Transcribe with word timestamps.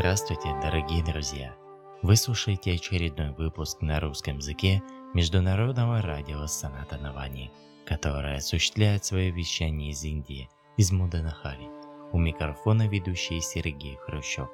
Здравствуйте, 0.00 0.48
дорогие 0.62 1.04
друзья! 1.04 1.54
Вы 2.00 2.16
слушаете 2.16 2.72
очередной 2.72 3.32
выпуск 3.32 3.82
на 3.82 4.00
русском 4.00 4.38
языке 4.38 4.82
Международного 5.12 6.00
радио 6.00 6.46
Саната 6.46 6.96
Навани, 6.96 7.52
которое 7.84 8.36
осуществляет 8.36 9.04
свое 9.04 9.30
вещание 9.30 9.90
из 9.90 10.02
Индии, 10.02 10.48
из 10.78 10.90
Муданахари. 10.90 11.68
У 12.12 12.18
микрофона 12.18 12.88
ведущий 12.88 13.42
Сергей 13.42 13.96
Хрущев. 13.96 14.48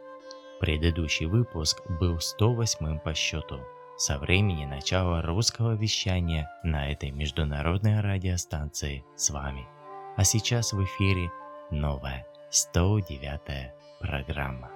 Предыдущий 0.59 1.27
выпуск 1.27 1.81
был 2.01 2.19
108 2.19 2.99
по 2.99 3.15
счету 3.15 3.60
со 3.97 4.19
времени 4.19 4.65
начала 4.65 5.23
русского 5.23 5.77
вещания 5.77 6.51
на 6.65 6.91
этой 6.91 7.13
международной 7.13 8.01
радиостанции 8.01 9.05
с 9.15 9.31
вами. 9.31 9.65
А 10.16 10.25
сейчас 10.25 10.73
в 10.73 10.83
эфире 10.83 11.31
новая 11.71 12.27
109 12.51 13.73
программа. 14.01 14.76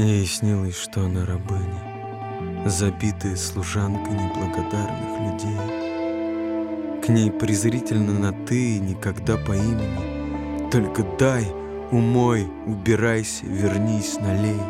Ей 0.00 0.24
снилось, 0.24 0.78
что 0.78 1.04
она 1.04 1.26
рабыня, 1.26 2.64
забитая 2.64 3.36
служанка 3.36 4.10
неблагодарных 4.10 5.20
людей. 5.20 7.02
К 7.04 7.08
ней 7.10 7.30
презрительно 7.30 8.18
на 8.18 8.32
«ты» 8.32 8.78
никогда 8.78 9.36
по 9.36 9.52
имени. 9.52 10.70
Только 10.70 11.02
дай, 11.18 11.44
умой, 11.90 12.50
убирайся, 12.64 13.44
вернись, 13.44 14.18
налей. 14.18 14.60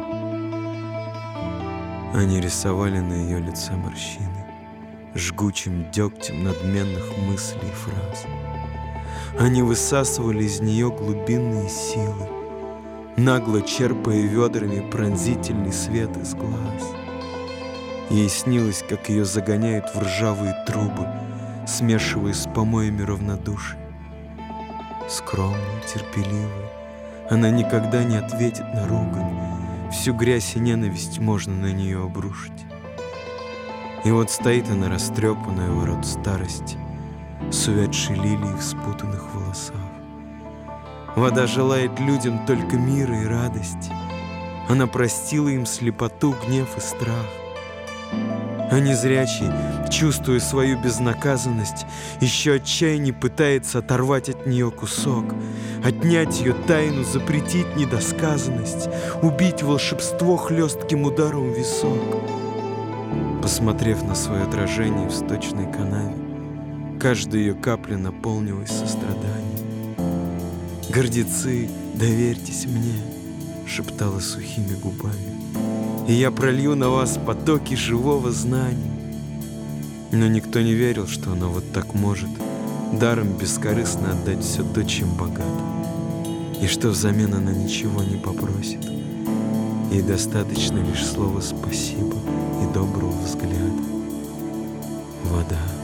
Они 2.12 2.40
рисовали 2.40 2.98
на 2.98 3.12
ее 3.12 3.38
лице 3.38 3.72
морщины, 3.76 4.44
Жгучим 5.14 5.92
дегтем 5.92 6.42
надменных 6.42 7.04
мыслей 7.18 7.68
и 7.68 7.76
фраз. 7.76 8.26
Они 9.38 9.62
высасывали 9.62 10.42
из 10.42 10.58
нее 10.60 10.90
глубинные 10.90 11.68
силы, 11.68 12.39
нагло 13.16 13.62
черпая 13.62 14.22
ведрами 14.22 14.88
пронзительный 14.90 15.72
свет 15.72 16.16
из 16.16 16.34
глаз. 16.34 16.94
Ей 18.10 18.28
снилось, 18.28 18.84
как 18.88 19.08
ее 19.08 19.24
загоняют 19.24 19.94
в 19.94 20.00
ржавые 20.00 20.54
трубы, 20.66 21.06
смешивая 21.66 22.32
с 22.32 22.48
помоями 22.52 23.02
равнодушие. 23.02 23.78
Скромная, 25.08 25.82
терпеливая, 25.86 26.70
она 27.30 27.50
никогда 27.50 28.02
не 28.02 28.16
ответит 28.16 28.74
на 28.74 28.86
ругань, 28.88 29.90
всю 29.92 30.12
грязь 30.12 30.56
и 30.56 30.60
ненависть 30.60 31.18
можно 31.18 31.54
на 31.54 31.72
нее 31.72 32.02
обрушить. 32.02 32.66
И 34.04 34.10
вот 34.10 34.30
стоит 34.30 34.68
она 34.70 34.88
растрепанная 34.88 35.70
в 35.70 35.84
рот 35.84 36.06
старости, 36.06 36.78
с 37.50 37.68
увядшей 37.68 38.16
лилией 38.16 38.56
в 38.56 38.62
спутанных 38.62 39.34
волосах. 39.34 39.89
Вода 41.16 41.46
желает 41.46 41.98
людям 41.98 42.46
только 42.46 42.76
мира 42.76 43.20
и 43.20 43.26
радости. 43.26 43.92
Она 44.68 44.86
простила 44.86 45.48
им 45.48 45.66
слепоту, 45.66 46.34
гнев 46.46 46.76
и 46.76 46.80
страх. 46.80 47.26
А 48.70 48.78
незрячий, 48.78 49.48
чувствуя 49.90 50.38
свою 50.38 50.78
безнаказанность, 50.78 51.86
еще 52.20 52.54
отчаяние 52.54 53.12
пытается 53.12 53.80
оторвать 53.80 54.28
от 54.28 54.46
нее 54.46 54.70
кусок, 54.70 55.34
отнять 55.84 56.40
ее 56.40 56.54
тайну, 56.68 57.02
запретить 57.02 57.74
недосказанность, 57.74 58.88
убить 59.22 59.64
волшебство 59.64 60.36
хлестким 60.36 61.02
ударом 61.02 61.50
в 61.52 61.58
висок. 61.58 62.22
Посмотрев 63.42 64.04
на 64.04 64.14
свое 64.14 64.44
отражение 64.44 65.08
в 65.08 65.12
сточной 65.12 65.70
канаве, 65.72 66.14
каждая 67.00 67.40
ее 67.40 67.54
капля 67.54 67.96
наполнилась 67.96 68.70
состраданием. 68.70 69.49
«Гордецы, 70.92 71.70
доверьтесь 71.94 72.66
мне»,— 72.66 73.00
шептала 73.66 74.18
сухими 74.18 74.74
губами, 74.74 75.36
«и 76.08 76.14
я 76.14 76.32
пролью 76.32 76.74
на 76.74 76.88
вас 76.88 77.16
потоки 77.24 77.74
живого 77.74 78.32
знания». 78.32 78.90
Но 80.10 80.26
никто 80.26 80.60
не 80.60 80.72
верил, 80.74 81.06
что 81.06 81.30
она 81.30 81.46
вот 81.46 81.62
так 81.72 81.94
может 81.94 82.28
даром 82.98 83.28
бескорыстно 83.38 84.10
отдать 84.10 84.42
все 84.42 84.64
то, 84.64 84.82
чем 84.82 85.14
богата, 85.14 85.44
и 86.60 86.66
что 86.66 86.88
взамен 86.88 87.34
она 87.34 87.52
ничего 87.52 88.02
не 88.02 88.16
попросит. 88.16 88.84
Ей 89.92 90.02
достаточно 90.02 90.78
лишь 90.78 91.06
слова 91.06 91.40
«спасибо» 91.40 92.16
и 92.64 92.74
доброго 92.74 93.14
взгляда. 93.22 93.84
Вода. 95.22 95.79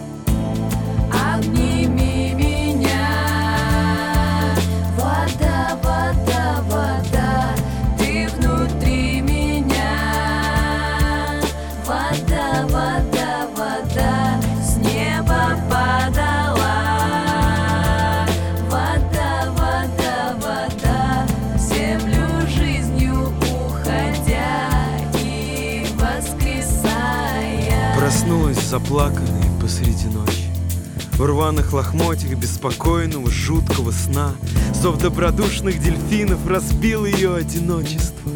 Проснулась 28.26 28.69
заплаканной 28.69 29.60
посреди 29.60 30.09
ночи. 30.09 30.50
В 31.12 31.25
рваных 31.25 31.72
лохмотьях 31.72 32.37
беспокойного, 32.37 33.31
жуткого 33.31 33.92
сна 33.92 34.32
Зов 34.75 34.98
добродушных 34.98 35.81
дельфинов 35.81 36.44
разбил 36.44 37.06
ее 37.06 37.36
одиночество. 37.36 38.32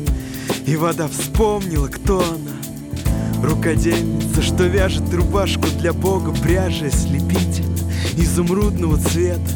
И 0.65 0.77
вода 0.77 1.09
вспомнила, 1.09 1.89
кто 1.89 2.21
она. 2.21 3.43
Рукодельница, 3.43 4.43
что 4.43 4.67
вяжет 4.67 5.13
рубашку 5.13 5.67
для 5.81 5.93
бога 5.93 6.33
Пряжа 6.41 6.87
ослепительно, 6.87 7.77
изумрудного 8.17 8.97
цвета. 8.97 9.51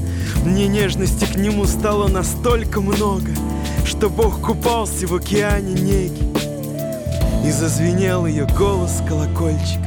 Мне 0.44 0.66
нежности 0.66 1.26
к 1.26 1.36
нему 1.36 1.64
стало 1.64 2.08
настолько 2.08 2.80
много 2.80 3.30
Что 3.86 4.10
бог 4.10 4.40
купался 4.40 5.06
в 5.06 5.14
океане 5.14 5.74
неги. 5.74 7.46
И 7.46 7.52
зазвенел 7.52 8.26
ее 8.26 8.48
голос 8.58 9.00
колокольчиками 9.06 9.83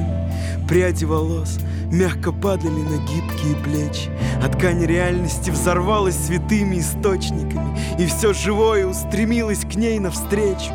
Пряди 0.67 1.05
волос 1.05 1.59
мягко 1.91 2.31
падали 2.31 2.81
на 2.81 2.97
гибкие 3.07 3.55
плечи. 3.63 4.09
А 4.43 4.49
ткань 4.49 4.85
реальности 4.85 5.49
взорвалась 5.49 6.15
святыми 6.15 6.79
источниками 6.79 7.75
И 7.97 8.05
все 8.05 8.33
живое 8.33 8.85
устремилось 8.85 9.61
к 9.61 9.75
ней 9.75 9.99
навстречу. 9.99 10.73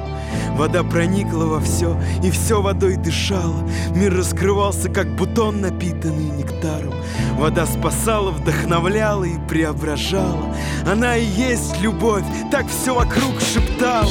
Вода 0.56 0.82
проникла 0.82 1.44
во 1.44 1.60
все, 1.60 1.98
и 2.22 2.30
все 2.30 2.60
водой 2.60 2.96
дышало. 2.96 3.68
Мир 3.94 4.14
раскрывался, 4.16 4.88
как 4.88 5.14
бутон, 5.16 5.60
напитанный 5.60 6.30
нектаром. 6.30 6.94
Вода 7.38 7.66
спасала, 7.66 8.30
вдохновляла 8.30 9.24
и 9.24 9.38
преображала. 9.48 10.54
Она 10.86 11.16
и 11.16 11.24
есть 11.24 11.80
любовь, 11.80 12.24
так 12.50 12.66
все 12.68 12.94
вокруг 12.94 13.40
шептала 13.40 14.08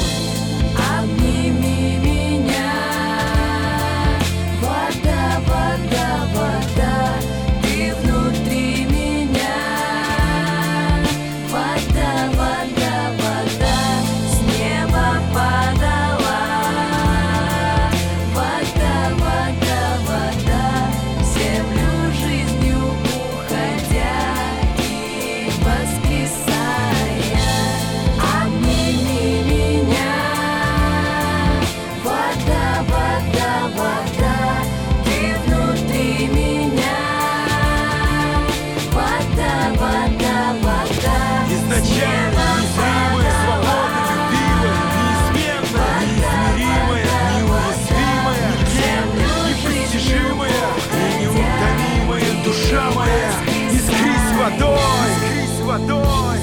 dois. 54.72 55.18
Que 55.20 55.44
isso 55.44 55.70
a 55.70 55.78
dois. 55.78 56.42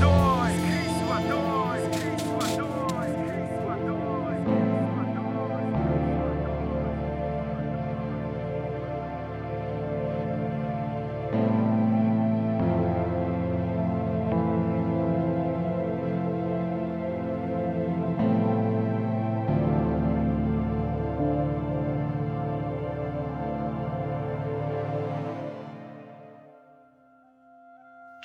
Que. 0.00 0.45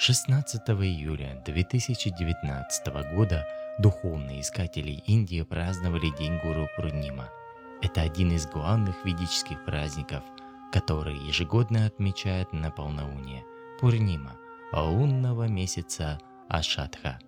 16 0.04 0.68
июля 0.68 1.40
2019 1.46 2.88
года 3.14 3.48
духовные 3.78 4.42
искатели 4.42 4.94
Индии 5.06 5.44
праздновали 5.44 6.10
День 6.18 6.40
Гуру 6.40 6.68
Пурнима. 6.76 7.30
Это 7.84 8.02
один 8.02 8.32
из 8.32 8.48
главных 8.48 9.06
ведических 9.06 9.64
праздников, 9.64 10.24
который 10.72 11.16
ежегодно 11.28 11.86
отмечают 11.86 12.52
на 12.52 12.72
полнолуние 12.72 13.46
Пурнима, 13.80 14.40
лунного 14.74 15.48
месяца 15.48 16.18
Ашатха. 16.50 17.20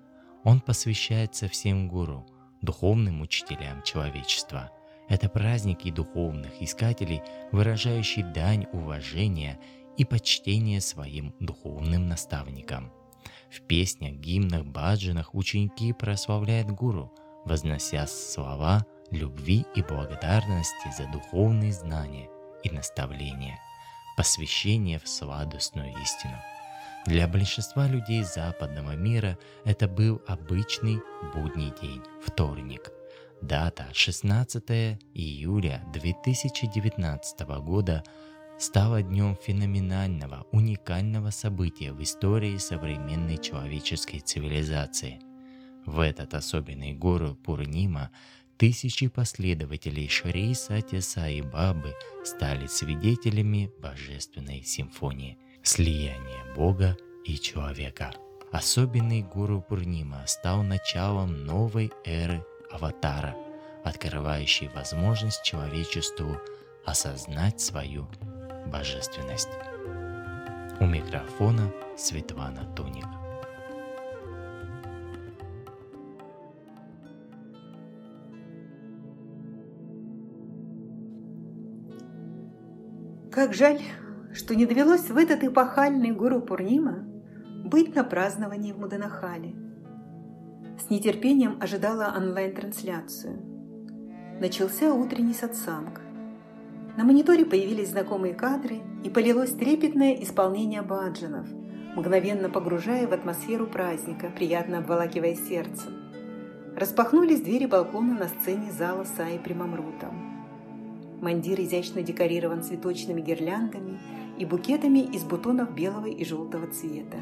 Он 0.43 0.59
посвящается 0.59 1.47
всем 1.47 1.87
гуру, 1.87 2.25
духовным 2.63 3.21
учителям 3.21 3.83
человечества. 3.83 4.71
Это 5.07 5.29
праздник 5.29 5.85
и 5.85 5.91
духовных 5.91 6.59
искателей, 6.59 7.21
выражающий 7.51 8.23
дань 8.23 8.65
уважения 8.73 9.59
и 9.97 10.05
почтения 10.05 10.81
своим 10.81 11.33
духовным 11.39 12.07
наставникам. 12.07 12.91
В 13.51 13.61
песнях, 13.61 14.13
гимнах, 14.13 14.65
баджанах 14.65 15.35
ученики 15.35 15.93
прославляют 15.93 16.71
гуру, 16.71 17.13
вознося 17.45 18.07
слова 18.07 18.85
любви 19.11 19.65
и 19.75 19.81
благодарности 19.81 20.91
за 20.97 21.07
духовные 21.11 21.71
знания 21.71 22.29
и 22.63 22.69
наставления, 22.69 23.59
посвящение 24.17 24.99
в 24.99 25.07
сладостную 25.07 25.93
истину. 26.01 26.37
Для 27.05 27.27
большинства 27.27 27.87
людей 27.87 28.23
западного 28.23 28.95
мира 28.95 29.37
это 29.65 29.87
был 29.87 30.21
обычный 30.25 31.01
будний 31.33 31.73
день, 31.81 32.01
вторник. 32.25 32.91
Дата 33.41 33.87
16 33.91 34.97
июля 35.13 35.83
2019 35.91 37.41
года 37.59 38.03
стала 38.63 39.03
днем 39.03 39.35
феноменального, 39.35 40.47
уникального 40.53 41.31
события 41.31 41.91
в 41.91 42.01
истории 42.01 42.57
современной 42.57 43.37
человеческой 43.37 44.19
цивилизации. 44.19 45.19
В 45.85 45.99
этот 45.99 46.33
особенный 46.33 46.93
гору 46.93 47.35
Пурнима 47.35 48.09
тысячи 48.55 49.09
последователей 49.09 50.07
Шри 50.07 50.53
Сати 50.53 51.01
Саи 51.01 51.41
Бабы 51.41 51.93
стали 52.23 52.67
свидетелями 52.67 53.69
божественной 53.79 54.63
симфонии, 54.63 55.37
слияния 55.61 56.55
Бога 56.55 56.95
и 57.25 57.37
человека. 57.37 58.13
Особенный 58.53 59.23
гуру 59.23 59.61
Пурнима 59.61 60.23
стал 60.25 60.63
началом 60.63 61.43
новой 61.43 61.91
эры 62.05 62.45
аватара, 62.71 63.35
открывающей 63.83 64.69
возможность 64.69 65.43
человечеству 65.43 66.37
осознать 66.85 67.59
свою 67.59 68.07
божественность. 68.71 69.49
У 70.79 70.85
микрофона 70.85 71.71
Светлана 71.97 72.65
Туник. 72.75 73.05
Как 83.31 83.55
жаль, 83.55 83.81
что 84.31 84.55
не 84.55 84.67
довелось 84.67 85.09
в 85.09 85.17
этот 85.17 85.43
эпохальный 85.43 86.11
гуру 86.11 86.39
Пурнима 86.39 87.03
быть 87.65 87.95
на 87.95 88.03
праздновании 88.03 88.73
в 88.73 88.79
Муданахале. 88.79 89.55
С 90.79 90.91
нетерпением 90.91 91.57
ожидала 91.59 92.13
онлайн-трансляцию. 92.15 93.41
Начался 94.39 94.93
утренний 94.93 95.33
сатсанг. 95.33 96.02
На 96.95 97.03
мониторе 97.03 97.43
появились 97.43 97.89
знакомые 97.89 98.35
кадры 98.35 98.81
и 99.03 99.09
полилось 99.09 99.51
трепетное 99.51 100.13
исполнение 100.21 100.83
баджанов, 100.83 101.47
мгновенно 101.95 102.49
погружая 102.49 103.07
в 103.07 103.13
атмосферу 103.13 103.65
праздника, 103.65 104.31
приятно 104.35 104.77
обволакивая 104.77 105.35
сердце. 105.35 105.89
Распахнулись 106.75 107.41
двери 107.41 107.65
балкона 107.65 108.13
на 108.13 108.27
сцене 108.27 108.71
зала 108.71 109.05
Саи 109.05 109.39
Примамрутом. 109.39 110.33
Мандир 111.19 111.59
изящно 111.61 112.03
декорирован 112.03 112.61
цветочными 112.61 113.21
гирляндами 113.21 113.99
и 114.37 114.45
букетами 114.45 114.99
из 114.99 115.23
бутонов 115.23 115.73
белого 115.73 116.07
и 116.07 116.23
желтого 116.25 116.67
цвета. 116.67 117.17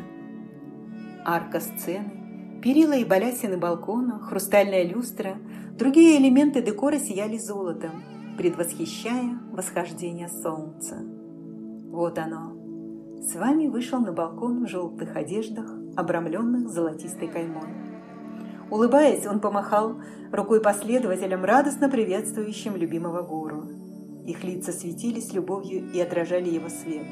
Арка 1.23 1.61
сцены, 1.61 2.59
перила 2.61 2.93
и 2.93 3.05
балясины 3.05 3.57
балкона, 3.57 4.19
хрустальная 4.19 4.83
люстра, 4.83 5.37
другие 5.77 6.17
элементы 6.17 6.61
декора 6.61 6.97
сияли 6.97 7.37
золотом, 7.37 8.03
предвосхищая 8.37 9.37
восхождение 9.51 10.29
солнца. 10.29 10.97
Вот 11.91 12.17
оно. 12.17 12.55
С 13.21 13.35
вами 13.35 13.67
вышел 13.67 13.99
на 13.99 14.13
балкон 14.13 14.65
в 14.65 14.69
желтых 14.69 15.15
одеждах, 15.15 15.71
обрамленных 15.95 16.69
золотистой 16.69 17.27
каймой. 17.27 17.69
Улыбаясь, 18.69 19.27
он 19.27 19.39
помахал 19.39 20.01
рукой 20.31 20.61
последователям, 20.61 21.43
радостно 21.43 21.89
приветствующим 21.89 22.75
любимого 22.75 23.21
гуру. 23.21 23.63
Их 24.25 24.43
лица 24.43 24.71
светились 24.71 25.33
любовью 25.33 25.91
и 25.91 25.99
отражали 25.99 26.49
его 26.49 26.69
свет, 26.69 27.07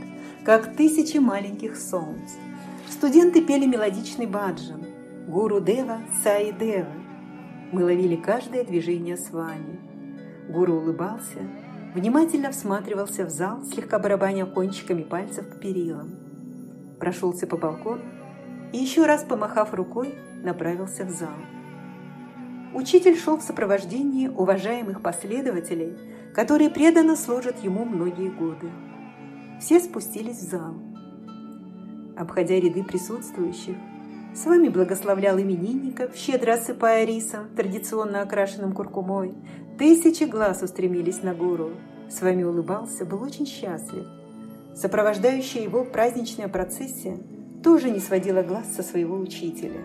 как 0.46 0.76
тысячи 0.76 1.18
маленьких 1.18 1.76
солнц. 1.76 2.32
Студенты 2.88 3.42
пели 3.42 3.66
мелодичный 3.66 4.26
баджан 4.26 4.86
«Гуру 5.28 5.60
Дева, 5.60 6.00
Саи 6.24 6.52
Дева». 6.58 6.94
Мы 7.72 7.84
ловили 7.84 8.16
каждое 8.16 8.64
движение 8.64 9.18
с 9.18 9.32
вами– 9.32 9.80
Гуру 10.50 10.78
улыбался, 10.78 11.40
внимательно 11.94 12.50
всматривался 12.50 13.24
в 13.26 13.30
зал, 13.30 13.64
слегка 13.64 14.00
барабаня 14.00 14.48
кончиками 14.48 15.04
пальцев 15.04 15.48
по 15.48 15.56
перилам. 15.56 16.10
Прошелся 17.00 17.46
по 17.46 17.56
балкону 17.56 18.02
и 18.74 18.78
еще 18.78 19.06
раз, 19.06 19.24
помахав 19.24 19.76
рукой, 19.76 20.16
направился 20.44 21.06
в 21.06 21.12
зал. 21.12 21.38
Учитель 22.74 23.16
шел 23.16 23.38
в 23.38 23.44
сопровождении 23.44 24.28
уважаемых 24.28 25.02
последователей, 25.02 25.96
которые 26.34 26.72
преданно 26.72 27.16
служат 27.16 27.64
ему 27.64 27.86
многие 27.86 28.30
годы. 28.30 28.72
Все 29.60 29.80
спустились 29.80 30.38
в 30.38 30.50
зал. 30.50 30.74
Обходя 32.18 32.56
ряды 32.56 32.84
присутствующих, 32.84 33.76
с 34.34 34.46
вами 34.46 34.70
благословлял 34.70 35.40
именинников, 35.40 36.16
щедро 36.16 36.54
осыпая 36.54 37.04
рисом, 37.04 37.50
традиционно 37.56 38.22
окрашенным 38.22 38.74
куркумой. 38.74 39.34
Тысячи 39.78 40.24
глаз 40.24 40.62
устремились 40.62 41.24
на 41.24 41.34
гуру. 41.34 41.72
С 42.10 42.22
вами 42.22 42.44
улыбался, 42.44 43.06
был 43.06 43.24
очень 43.24 43.48
счастлив. 43.48 44.06
Сопровождающая 44.76 45.64
его 45.64 45.84
праздничная 45.84 46.48
процессия 46.48 47.18
тоже 47.64 47.90
не 47.90 48.00
сводила 48.00 48.44
глаз 48.44 48.68
со 48.76 48.84
своего 48.84 49.18
учителя. 49.18 49.82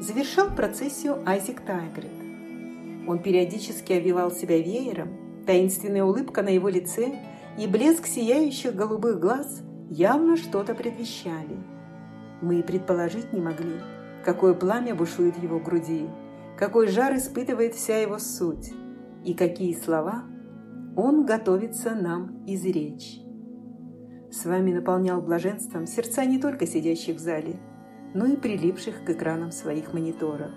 Завершал 0.00 0.50
процессию 0.54 1.18
Айзек 1.26 1.62
Тайгрет. 1.62 2.10
Он 3.08 3.18
периодически 3.18 3.94
овивал 3.94 4.30
себя 4.30 4.58
веером, 4.58 5.44
таинственная 5.46 6.04
улыбка 6.04 6.42
на 6.42 6.50
его 6.50 6.68
лице 6.68 7.18
и 7.58 7.66
блеск 7.66 8.06
сияющих 8.06 8.74
голубых 8.74 9.18
глаз 9.18 9.62
явно 9.88 10.36
что-то 10.36 10.74
предвещали– 10.74 11.56
мы 12.42 12.60
и 12.60 12.62
предположить 12.62 13.32
не 13.32 13.40
могли, 13.40 13.80
какое 14.24 14.54
пламя 14.54 14.94
бушует 14.94 15.36
в 15.36 15.42
его 15.42 15.58
груди, 15.58 16.08
какой 16.56 16.88
жар 16.88 17.16
испытывает 17.16 17.74
вся 17.74 17.98
его 17.98 18.18
суть 18.18 18.72
и 19.24 19.34
какие 19.34 19.74
слова 19.74 20.24
он 20.96 21.24
готовится 21.24 21.94
нам 21.94 22.44
изречь. 22.46 23.20
С 24.30 24.44
вами 24.44 24.72
наполнял 24.72 25.20
блаженством 25.20 25.86
сердца 25.86 26.24
не 26.24 26.38
только 26.38 26.66
сидящих 26.66 27.16
в 27.16 27.20
зале, 27.20 27.58
но 28.14 28.26
и 28.26 28.36
прилипших 28.36 29.04
к 29.04 29.10
экранам 29.10 29.52
своих 29.52 29.92
мониторов. 29.92 30.50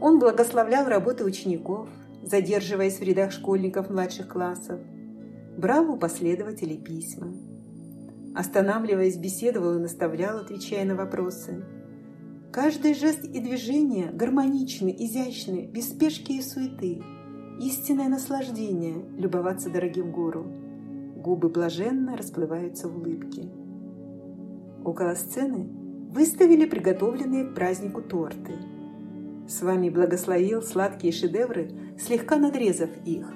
Он 0.00 0.18
благословлял 0.18 0.88
работы 0.88 1.24
учеников, 1.24 1.88
задерживаясь 2.22 2.98
в 2.98 3.02
рядах 3.02 3.32
школьников 3.32 3.90
младших 3.90 4.28
классов, 4.28 4.80
брал 5.56 5.90
у 5.90 5.96
последователей 5.96 6.78
письма– 6.78 7.32
Останавливаясь, 8.34 9.16
беседовал 9.16 9.76
и 9.76 9.80
наставлял, 9.80 10.38
отвечая 10.38 10.84
на 10.84 10.96
вопросы. 10.96 11.64
Каждый 12.52 12.94
жест 12.94 13.24
и 13.24 13.40
движение 13.40 14.10
гармоничны, 14.12 14.94
изящны, 14.98 15.66
без 15.66 15.90
спешки 15.90 16.32
и 16.32 16.42
суеты. 16.42 17.00
Истинное 17.60 18.08
наслаждение– 18.08 19.04
любоваться 19.16 19.70
дорогим 19.70 20.10
гуру. 20.10 20.46
Губы 21.16 21.48
блаженно 21.48 22.16
расплываются 22.16 22.88
в 22.88 22.96
улыбке. 22.96 23.48
Около 24.84 25.14
сцены 25.14 25.68
выставили 26.10 26.64
приготовленные 26.64 27.44
к 27.44 27.54
празднику 27.54 28.02
торты. 28.02 28.54
С 29.48 29.62
вами 29.62 29.90
благословил 29.90 30.62
сладкие 30.62 31.12
шедевры, 31.12 31.70
слегка 31.98 32.36
надрезав 32.36 32.90
их. 33.04 33.32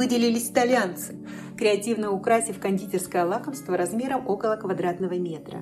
Выделились 0.00 0.48
итальянцы– 0.48 1.14
креативно 1.58 2.10
украсив 2.10 2.58
кондитерское 2.58 3.22
лакомство 3.22 3.76
размером 3.76 4.26
около 4.26 4.56
квадратного 4.56 5.18
метра. 5.18 5.60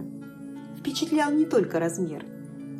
Впечатлял 0.78 1.32
не 1.32 1.44
только 1.44 1.80
размер. 1.80 2.24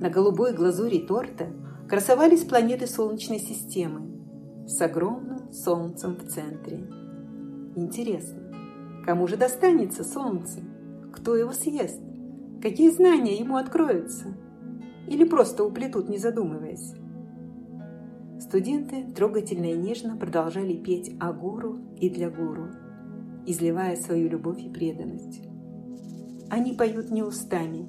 На 0.00 0.08
голубой 0.08 0.52
глазури 0.52 1.00
торта 1.00 1.48
красовались 1.88 2.44
планеты 2.44 2.86
Солнечной 2.86 3.40
системы 3.40 4.68
с 4.68 4.80
огромным 4.80 5.52
Солнцем 5.52 6.14
в 6.14 6.28
центре. 6.28 6.88
Интересно, 7.74 8.38
кому 9.04 9.26
же 9.26 9.36
достанется 9.36 10.04
Солнце? 10.04 10.60
Кто 11.12 11.34
его 11.34 11.52
съест? 11.52 12.00
Какие 12.62 12.90
знания 12.90 13.36
ему 13.36 13.56
откроются? 13.56 14.26
Или 15.08 15.24
просто 15.24 15.64
уплетут, 15.64 16.08
не 16.08 16.18
задумываясь? 16.18 16.94
Студенты 18.40 19.04
трогательно 19.14 19.72
и 19.72 19.76
нежно 19.76 20.16
продолжали 20.16 20.74
петь 20.74 21.16
о 21.18 21.32
гуру 21.32 21.78
и 21.96 22.08
для 22.08 22.30
гуру, 22.30 22.68
изливая 23.46 23.96
свою 23.96 24.28
любовь 24.28 24.62
и 24.62 24.68
преданность. 24.68 25.42
Они 26.48 26.72
поют 26.72 27.10
не 27.10 27.22
устами, 27.22 27.88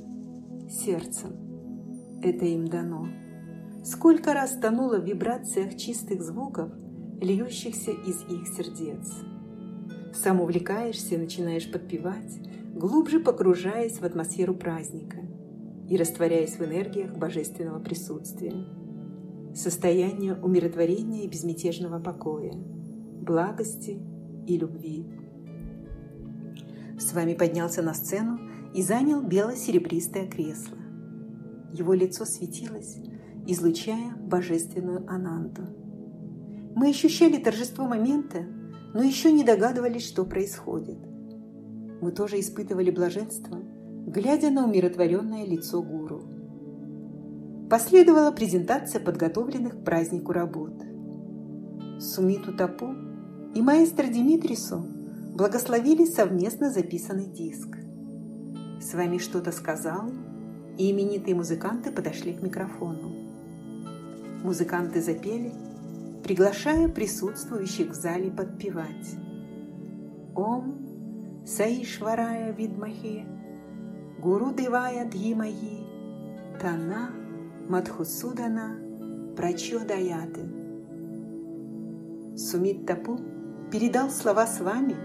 сердцем. 0.70 2.20
Это 2.22 2.46
им 2.46 2.68
дано. 2.68 3.08
Сколько 3.84 4.34
раз 4.34 4.58
тонуло 4.58 4.98
в 4.98 5.06
вибрациях 5.06 5.78
чистых 5.78 6.22
звуков, 6.24 6.72
льющихся 7.22 7.92
из 7.92 8.24
их 8.30 8.48
сердец. 8.48 9.08
Сам 10.14 10.42
увлекаешься 10.42 11.18
начинаешь 11.18 11.72
подпевать, 11.72 12.40
глубже 12.74 13.20
погружаясь 13.20 14.00
в 14.00 14.04
атмосферу 14.04 14.56
праздника 14.56 15.18
и 15.88 15.96
растворяясь 15.96 16.58
в 16.58 16.66
энергиях 16.66 17.16
божественного 17.16 17.80
присутствия. 17.80 18.79
Состояние 19.62 20.36
умиротворения 20.36 21.24
и 21.24 21.28
безмятежного 21.28 22.00
покоя, 22.00 22.54
благости 22.54 24.00
и 24.48 24.58
любви. 24.58 25.06
С 26.98 27.12
вами 27.12 27.34
поднялся 27.34 27.82
на 27.82 27.94
сцену 27.94 28.40
и 28.74 28.82
занял 28.82 29.22
бело-серебристое 29.22 30.28
кресло. 30.28 30.78
Его 31.74 31.94
лицо 31.94 32.24
светилось, 32.24 33.00
излучая 33.48 34.16
божественную 34.16 35.04
ананду. 35.10 35.64
Мы 36.74 36.92
ощущали 36.92 37.36
торжество 37.36 37.86
момента, 37.86 38.46
но 38.94 39.04
еще 39.04 39.30
не 39.30 39.44
догадывались, 39.44 40.08
что 40.08 40.24
происходит. 40.24 41.00
Мы 42.00 42.14
тоже 42.14 42.40
испытывали 42.40 42.92
блаженство, 42.92 43.60
глядя 44.08 44.52
на 44.52 44.66
умиротворенное 44.66 45.46
лицо 45.46 45.84
гуру. 45.84 46.29
Последовала 47.70 48.32
презентация 48.32 49.00
подготовленных 49.00 49.82
к 49.82 49.84
празднику 49.84 50.32
работ. 50.32 50.74
Сумиту 52.00 52.56
Тапу 52.56 52.96
и 53.54 53.62
маэстро 53.62 54.08
Димитрису 54.08 54.86
благословили 55.36 56.06
совместно 56.06 56.72
записанный 56.72 57.28
диск. 57.28 57.78
С 58.82 58.94
вами 58.94 59.18
что-то 59.18 59.52
сказал, 59.52 60.10
и 60.78 60.92
именитые 60.92 61.36
музыканты 61.36 61.92
подошли 61.92 62.34
к 62.34 62.42
микрофону. 62.42 63.14
Музыканты 64.44 65.02
запели– 65.02 65.52
приглашая 66.24 66.88
присутствующих 66.88 67.90
в 67.90 67.94
зале 67.94 68.30
подпевать. 68.30 69.16
Ом 70.36 71.44
Саишварая 71.46 72.52
Видмахе, 72.52 73.26
Гуру 74.20 74.54
Девая 74.54 75.10
Дхимаи, 75.10 75.84
Тана 76.62 77.10
Мадхусудана 77.70 78.80
Прачодаяты. 79.38 80.42
Сумит 82.36 82.88
Тапу 82.88 83.20
передал 83.72 84.10
слова 84.10 84.48
с 84.48 84.60
вами, 84.60 84.96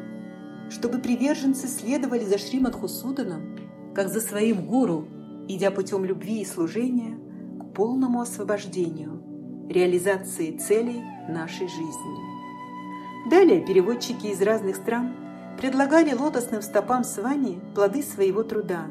чтобы 0.70 0.98
приверженцы 0.98 1.68
следовали 1.68 2.24
за 2.24 2.38
Шри 2.38 2.60
Мадхусуданом, 2.60 3.58
как 3.94 4.08
за 4.08 4.22
своим 4.22 4.64
гуру, 4.64 5.06
идя 5.46 5.70
путем 5.70 6.06
любви 6.06 6.40
и 6.40 6.46
служения 6.46 7.18
к 7.60 7.74
полному 7.74 8.22
освобождению– 8.22 9.22
реализации 9.68 10.56
целей 10.56 11.02
нашей 11.28 11.68
жизни. 11.68 13.28
Далее 13.30 13.60
переводчики 13.60 14.28
из 14.28 14.40
разных 14.40 14.76
стран 14.76 15.12
предлагали 15.60 16.14
лотосным 16.14 16.62
стопам 16.62 17.04
Свани 17.04 17.60
плоды 17.74 18.02
своего 18.02 18.42
труда, 18.42 18.86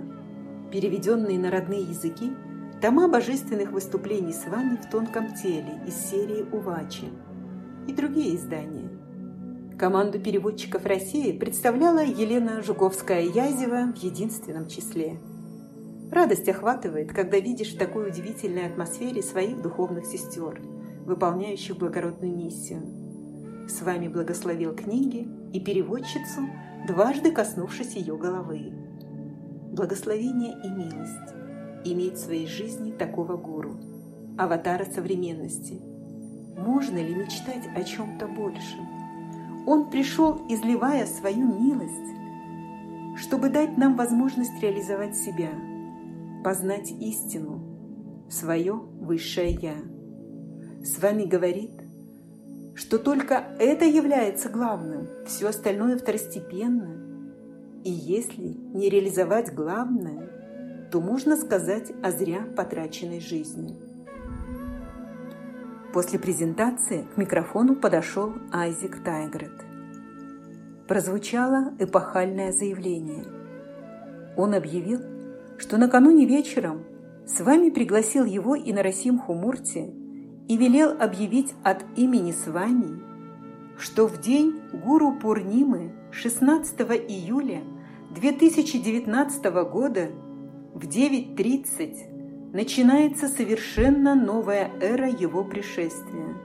переведенные 0.71 1.39
на 1.39 1.49
родные 1.49 1.81
языки 1.81 2.33
тома 2.83 3.07
божественных 3.07 3.71
выступлений 3.71 4.33
Свани 4.33 4.75
в 4.75 4.89
тонком 4.89 5.33
теле 5.35 5.79
из 5.87 5.95
серии 5.95 6.45
«Увачи» 6.51 7.07
и 7.87 7.93
другие 7.93 8.35
издания. 8.35 8.89
Команду 9.79 10.19
переводчиков 10.19 10.85
России 10.85 11.31
представляла 11.31 12.03
Елена 12.03 12.61
Жуковская-Язева 12.61 13.93
в 13.93 14.03
единственном 14.03 14.67
числе– 14.67 15.17
Радость 16.11 16.47
охватывает, 16.47 17.11
когда 17.11 17.39
видишь 17.39 17.73
в 17.73 17.79
такой 17.79 18.09
удивительной 18.09 18.67
атмосфере 18.67 19.23
своих 19.23 19.63
духовных 19.63 20.05
сестер, 20.05 20.61
выполняющих 21.05 21.77
благородную 21.77 22.35
миссию. 22.35 22.83
С 23.67 23.81
вами 23.81 24.09
благословил 24.09 24.75
книги 24.75 25.27
и 25.53 25.59
переводчицу, 25.59 26.41
дважды 26.87 27.31
коснувшись 27.31 27.95
ее 27.95 28.15
головы. 28.15 28.73
Благословение 29.71 30.53
и 30.63 30.69
милость 30.69 31.42
иметь 31.85 32.15
в 32.15 32.25
своей 32.25 32.47
жизни 32.47 32.91
такого 32.91 33.37
гуру, 33.37 33.79
аватара 34.37 34.85
современности. 34.85 35.81
Можно 36.57 36.97
ли 36.97 37.15
мечтать 37.15 37.67
о 37.75 37.83
чем-то 37.83 38.27
большем? 38.27 38.87
Он 39.65 39.89
пришел, 39.89 40.41
изливая 40.49 41.05
свою 41.05 41.47
милость, 41.47 42.13
чтобы 43.17 43.49
дать 43.49 43.77
нам 43.77 43.95
возможность 43.95 44.59
реализовать 44.61 45.15
себя– 45.15 45.49
познать 46.43 46.91
истину, 46.91 48.27
свое 48.29 48.73
высшее 48.73 49.51
Я. 49.53 49.75
С 50.83 51.01
вами 51.01 51.23
говорит, 51.23 51.71
что 52.75 52.97
только 52.99 53.55
это 53.59 53.85
является 53.85 54.49
главным, 54.49 55.07
все 55.25 55.47
остальное 55.47 55.97
второстепенно. 55.97 56.99
И 57.83 57.91
если 57.91 58.47
не 58.47 58.89
реализовать 58.89 59.53
главное, 59.53 60.29
то 60.93 61.01
можно 61.01 61.35
сказать 61.35 61.91
о 62.03 62.11
зря 62.11 62.45
потраченной 62.55 63.19
жизни. 63.19 63.75
После 65.91 66.19
презентации 66.19 67.07
к 67.15 67.17
микрофону 67.17 67.75
подошел 67.75 68.33
Айзек 68.51 69.03
Тайгрет. 69.03 69.65
Прозвучало 70.87 71.73
эпохальное 71.79 72.51
заявление. 72.51 73.25
Он 74.37 74.53
объявил, 74.53 74.99
что 75.57 75.77
накануне 75.77 76.27
вечером 76.27 76.83
с 77.25 77.41
вами 77.41 77.71
пригласил 77.71 78.25
его 78.25 78.53
и 78.53 78.71
Нарасим 78.71 79.17
Хумурти 79.17 79.91
и 80.47 80.57
велел 80.57 80.91
объявить 80.91 81.55
от 81.63 81.83
имени 81.95 82.33
с 82.33 82.45
вами, 82.45 83.01
что 83.79 84.05
в 84.05 84.21
день 84.21 84.61
Гуру 84.71 85.13
Пурнимы 85.13 85.91
16 86.11 86.81
июля 87.09 87.63
2019 88.11 89.43
года 89.71 90.11
в 90.73 90.87
9.30 90.87 92.51
начинается 92.53 93.27
совершенно 93.27 94.15
новая 94.15 94.71
эра 94.81 95.09
его 95.09 95.43
пришествия. 95.43 96.35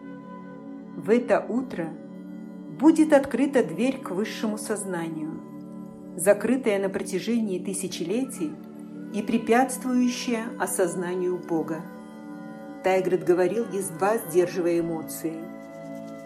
В 0.97 1.11
это 1.11 1.45
утро 1.49 1.89
будет 2.79 3.13
открыта 3.13 3.63
дверь 3.63 3.99
к 3.99 4.11
высшему 4.11 4.59
сознанию, 4.59 5.41
закрытая 6.17 6.79
на 6.81 6.89
протяжении 6.89 7.59
тысячелетий– 7.59 8.53
и 9.13 9.23
препятствующее 9.23 10.45
осознанию 10.59 11.39
Бога. 11.39 11.83
Тайгрет 12.85 13.25
говорил, 13.25 13.65
едва 13.73 14.19
сдерживая 14.19 14.81
эмоции. 14.81 15.35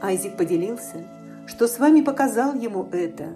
Айзик 0.00 0.36
поделился, 0.36 1.06
что 1.46 1.68
с 1.68 1.78
вами 1.78 2.02
показал 2.02 2.54
ему 2.54 2.88
это. 2.92 3.34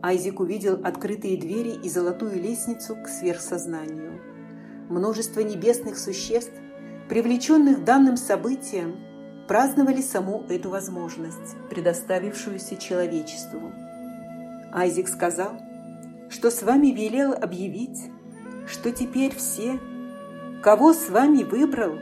Айзик 0.00 0.38
увидел 0.38 0.80
открытые 0.84 1.36
двери 1.36 1.74
и 1.82 1.88
золотую 1.88 2.40
лестницу 2.40 2.94
к 2.96 3.08
сверхсознанию. 3.08 4.20
Множество 4.88 5.40
небесных 5.40 5.98
существ, 5.98 6.52
привлеченных 7.08 7.84
данным 7.84 8.16
событием, 8.16 8.96
праздновали 9.48 10.00
саму 10.00 10.44
эту 10.48 10.70
возможность, 10.70 11.56
предоставившуюся 11.70 12.76
человечеству. 12.76 13.72
Айзик 14.72 15.08
сказал, 15.08 15.58
что 16.30 16.50
с 16.50 16.62
вами 16.62 16.88
велел 16.88 17.32
объявить, 17.32 17.98
что 18.68 18.92
теперь 18.92 19.34
все, 19.34 19.80
кого 20.62 20.92
с 20.92 21.08
вами 21.08 21.42
выбрал, 21.42 21.98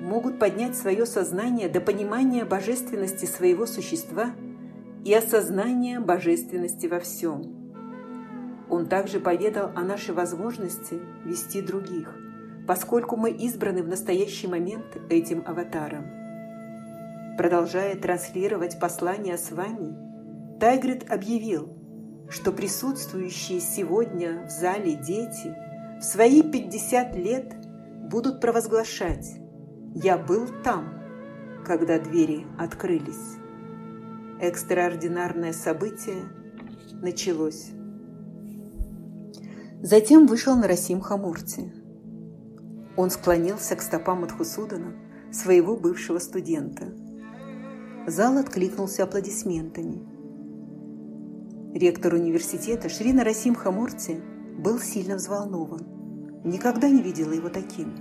могут 0.00 0.38
поднять 0.38 0.76
свое 0.76 1.04
сознание 1.04 1.68
до 1.68 1.80
понимания 1.80 2.44
божественности 2.44 3.26
своего 3.26 3.66
существа 3.66 4.30
и 5.06 5.14
осознания 5.14 6.00
божественности 6.00 6.88
во 6.88 6.98
всем. 6.98 7.72
Он 8.68 8.86
также 8.86 9.20
поведал 9.20 9.70
о 9.76 9.82
нашей 9.82 10.12
возможности 10.12 11.00
вести 11.24 11.62
других, 11.62 12.12
поскольку 12.66 13.16
мы 13.16 13.30
избраны 13.30 13.84
в 13.84 13.88
настоящий 13.88 14.48
момент 14.48 14.98
этим 15.08 15.44
аватаром. 15.46 16.06
Продолжая 17.38 17.94
транслировать 17.94 18.80
послание 18.80 19.38
с 19.38 19.52
вами, 19.52 20.58
Тайгрет 20.58 21.08
объявил, 21.08 21.68
что 22.28 22.50
присутствующие 22.50 23.60
сегодня 23.60 24.44
в 24.48 24.50
зале 24.50 24.96
дети– 24.96 25.54
в 26.00 26.02
свои 26.02 26.42
50 26.42 27.16
лет 27.16 27.54
будут 28.10 28.40
провозглашать 28.40 29.36
«Я 29.94 30.18
был 30.18 30.46
там, 30.62 30.92
когда 31.64 31.98
двери 31.98 32.44
открылись». 32.58 33.45
Экстраординарное 34.38 35.54
событие 35.54 36.24
началось. 37.00 37.70
Затем 39.82 40.26
вышел 40.26 40.54
Нарасим 40.56 41.00
Хамурти. 41.00 41.72
Он 42.98 43.08
склонился 43.08 43.76
к 43.76 43.82
стопам 43.82 44.20
Мадхусудана, 44.22 44.94
своего 45.32 45.74
бывшего 45.74 46.18
студента. 46.18 46.92
Зал 48.06 48.36
откликнулся 48.36 49.04
аплодисментами. 49.04 50.02
Ректор 51.74 52.14
университета 52.14 52.90
Шри 52.90 53.14
Нарасим 53.14 53.54
Хамурти 53.54 54.20
был 54.58 54.78
сильно 54.80 55.16
взволнован. 55.16 56.42
Никогда 56.44 56.90
не 56.90 57.00
видела 57.00 57.32
его 57.32 57.48
таким. 57.48 57.94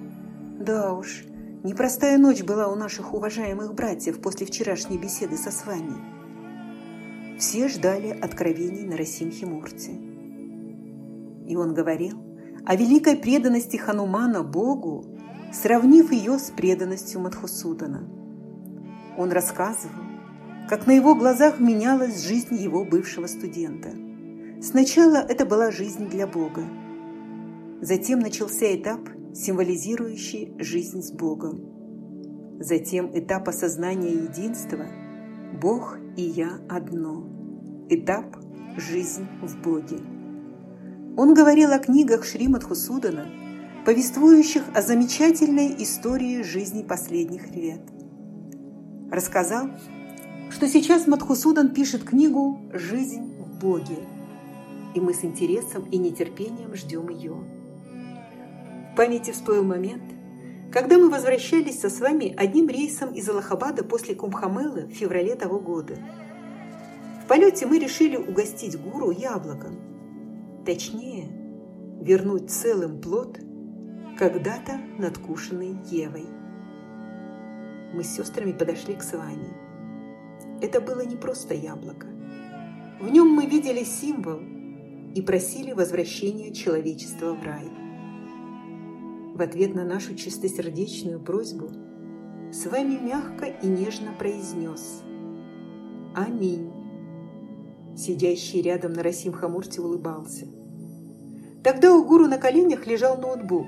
Да 0.60 0.94
уж, 0.94 1.24
непростая 1.64 2.18
ночь 2.18 2.44
была 2.44 2.68
у 2.68 2.76
наших 2.76 3.14
уважаемых 3.14 3.74
братьев 3.74 4.20
после 4.22 4.46
вчерашней 4.46 4.98
беседы 4.98 5.38
со 5.38 5.52
Свами. 5.52 6.15
Все 7.38 7.68
ждали 7.68 8.10
откровений 8.10 8.84
Нарасим 8.84 9.30
Химурти. 9.30 9.92
И 11.48 11.56
он 11.56 11.74
говорил 11.74 12.18
о 12.66 12.76
великой 12.76 13.18
преданности 13.18 13.76
Ханумана 13.76 14.42
Богу, 14.42 15.06
сравнив 15.52 16.12
ее 16.12 16.40
с 16.40 16.52
преданностью 16.52 17.20
Мадхусудана. 17.20 18.08
Он 19.18 19.32
рассказывал, 19.32 20.04
как 20.70 20.88
на 20.88 20.92
его 20.92 21.14
глазах 21.14 21.60
менялась 21.60 22.24
жизнь 22.24 22.56
его 22.56 22.86
бывшего 22.86 23.28
студента. 23.28 23.92
Сначала 24.62 25.18
это 25.18 25.46
была 25.46 25.72
жизнь 25.72 26.08
для 26.08 26.28
Бога. 26.28 26.64
Затем 27.82 28.20
начался 28.20 28.74
этап, 28.74 29.10
символизирующий 29.34 30.56
жизнь 30.58 31.02
с 31.02 31.12
Богом. 31.12 32.58
Затем 32.60 33.12
этап 33.14 33.50
осознания 33.50 34.12
единства 34.12 34.86
«Бог 35.62 36.00
и 36.16 36.22
я 36.22 36.60
одно». 36.70 37.24
Этап 37.90 38.38
«Жизнь 38.78 39.28
в 39.42 39.62
Боге». 39.62 40.00
Он 41.18 41.34
говорил 41.34 41.72
о 41.72 41.80
книгах 41.80 42.26
Шримад 42.26 42.64
Хусудана, 42.64 43.26
повествующих 43.86 44.64
о 44.74 44.82
замечательной 44.82 45.76
истории 45.84 46.42
жизни 46.42 46.84
последних 46.84 47.56
лет. 47.56 47.82
Рассказал, 49.12 49.70
что 50.50 50.68
сейчас 50.68 51.08
Мадхусудан 51.08 51.70
пишет 51.70 52.04
книгу 52.04 52.60
«Жизнь 52.74 53.34
в 53.40 53.60
Боге», 53.60 54.00
и 54.96 55.00
мы 55.00 55.14
с 55.14 55.24
интересом 55.24 55.84
и 55.92 55.98
нетерпением 55.98 56.74
ждем 56.76 57.10
ее. 57.10 57.36
В 58.92 58.96
памяти 58.96 59.32
всплыл 59.32 59.64
момент, 59.64 60.04
когда 60.72 60.98
мы 60.98 61.10
возвращались 61.10 61.80
со 61.80 61.90
с 61.90 62.00
вами 62.00 62.34
одним 62.38 62.68
рейсом 62.68 63.14
из 63.14 63.28
Аллахабада 63.30 63.84
после 63.84 64.16
Кумхамелы 64.16 64.88
в 64.88 64.92
феврале 64.92 65.36
того 65.36 65.60
года. 65.60 65.98
В 67.24 67.28
полете 67.28 67.66
мы 67.66 67.80
решили 67.80 68.16
угостить 68.18 68.80
гуру 68.80 69.12
яблоком– 69.12 69.80
Точнее, 70.66 71.28
вернуть 72.02 72.50
целым 72.50 73.00
плод, 73.00 73.40
когда-то 74.18 74.80
надкушенный 74.98 75.78
Евой. 75.92 76.26
Мы 77.94 78.04
с 78.04 78.16
сестрами 78.16 78.52
подошли 78.52 78.96
к 78.96 79.04
Сване. 79.04 79.54
Это 80.64 80.82
было 80.82 81.06
не 81.06 81.16
просто 81.16 81.54
яблоко. 81.54 82.08
В 83.00 83.12
нем 83.12 83.28
мы 83.28 83.46
видели 83.46 83.84
символ 83.84 84.40
и 85.14 85.22
просили 85.22 85.72
возвращения 85.72 86.52
человечества 86.52 87.36
в 87.36 87.44
рай. 87.44 87.70
В 89.36 89.42
ответ 89.42 89.76
на 89.76 89.84
нашу 89.84 90.16
чистосердечную 90.16 91.20
просьбу 91.20 91.70
с 92.54 92.68
вами 92.68 92.98
мягко 92.98 93.48
и 93.48 93.68
нежно 93.68 94.14
произнес 94.18 95.04
«Аминь». 96.16 96.72
Сидящий 97.98 98.62
рядом 98.62 98.94
на 98.94 99.04
Расим 99.04 99.34
Хамурти 99.34 99.82
улыбался. 99.82 100.46
Тогда 101.66 101.94
у 101.94 102.06
гуру 102.06 102.28
на 102.28 102.38
коленях 102.38 102.88
лежал 102.88 103.18
ноутбук, 103.18 103.68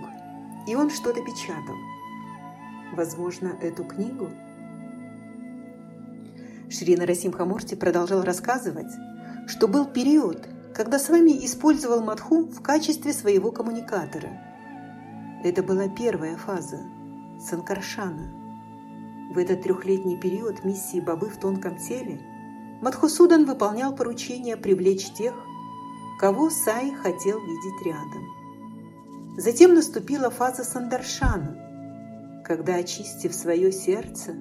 и 0.69 0.75
он 0.75 0.89
что-то 0.89 1.19
печатал. 1.19 1.75
Возможно, 2.95 3.47
эту 3.61 3.83
книгу? 3.83 4.29
Шри 6.69 6.95
Нарасим 6.95 7.33
Хамурти 7.33 7.75
продолжал 7.75 8.21
рассказывать, 8.21 8.93
что 9.47 9.67
был 9.67 9.83
период, 9.83 10.47
когда 10.73 10.97
с 10.97 11.09
вами 11.09 11.31
использовал 11.45 12.01
Мадху 12.01 12.45
в 12.45 12.61
качестве 12.61 13.11
своего 13.11 13.51
коммуникатора. 13.51 14.46
Это 15.47 15.63
была 15.63 15.87
первая 15.87 16.35
фаза– 16.35 16.81
Санкаршана. 17.39 18.33
В 19.33 19.37
этот 19.37 19.61
трехлетний 19.61 20.19
период 20.19 20.65
миссии 20.65 20.99
Бабы 20.99 21.29
в 21.29 21.37
тонком 21.37 21.77
теле– 21.77 22.19
Мадхусудан 22.81 23.45
выполнял 23.45 23.95
поручение 23.95 24.57
привлечь 24.57 25.13
тех, 25.13 25.33
кого 26.19 26.49
Сай 26.49 26.93
хотел 26.93 27.39
видеть 27.39 27.85
рядом. 27.85 29.37
Затем 29.37 29.73
наступила 29.73 30.29
фаза 30.29 30.65
Сандаршана, 30.65 32.43
когда, 32.45 32.75
очистив 32.75 33.33
свое 33.33 33.71
сердце, 33.71 34.33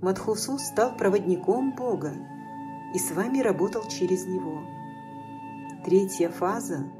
Мадхусу 0.00 0.58
стал 0.58 0.96
проводником 0.96 1.74
Бога 1.76 2.14
и 2.94 2.98
с 2.98 3.12
вами 3.12 3.40
работал 3.40 3.82
через 3.88 4.24
него. 4.24 4.62
Третья 5.84 6.30
фаза 6.30 6.90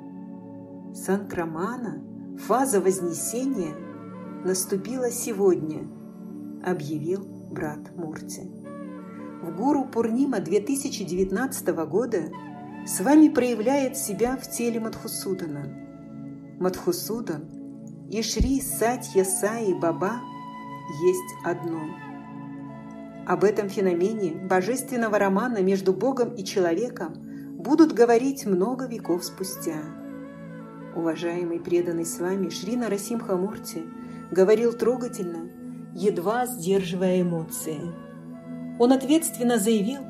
–Санкрамана, 0.94 2.09
фаза 2.46 2.80
Вознесения, 2.80 3.74
наступила 4.44 5.10
сегодня, 5.10 5.86
объявил 6.64 7.24
брат 7.50 7.94
Мурти 7.96 8.60
в 9.42 9.56
Гуру 9.56 9.84
Пурнима 9.84 10.40
2019 10.40 11.68
года 11.86 12.30
с 12.86 13.00
вами 13.00 13.28
проявляет 13.28 13.96
себя 13.96 14.36
в 14.36 14.50
теле 14.50 14.80
Мадхусудана. 14.80 15.66
Мадхусудан 16.58 17.48
и 18.10 18.22
Шри 18.22 18.60
Сатья 18.60 19.24
Саи 19.24 19.72
Баба 19.72 20.20
есть 21.02 21.34
одно. 21.44 21.80
Об 23.26 23.44
этом 23.44 23.68
феномене 23.68 24.32
божественного 24.32 25.18
романа 25.18 25.62
между 25.62 25.92
Богом 25.92 26.34
и 26.34 26.44
человеком 26.44 27.14
будут 27.56 27.92
говорить 27.92 28.44
много 28.44 28.86
веков 28.86 29.24
спустя. 29.24 29.78
Уважаемый 30.94 31.60
преданный 31.60 32.04
с 32.04 32.18
вами 32.18 32.48
Шри 32.48 32.76
Нарасимхамурти 32.76 33.84
говорил 34.30 34.72
трогательно, 34.72 35.48
едва 35.94 36.46
сдерживая 36.46 37.22
эмоции– 37.22 37.80
он 38.80 38.94
ответственно 38.94 39.58
заявил, 39.58 40.00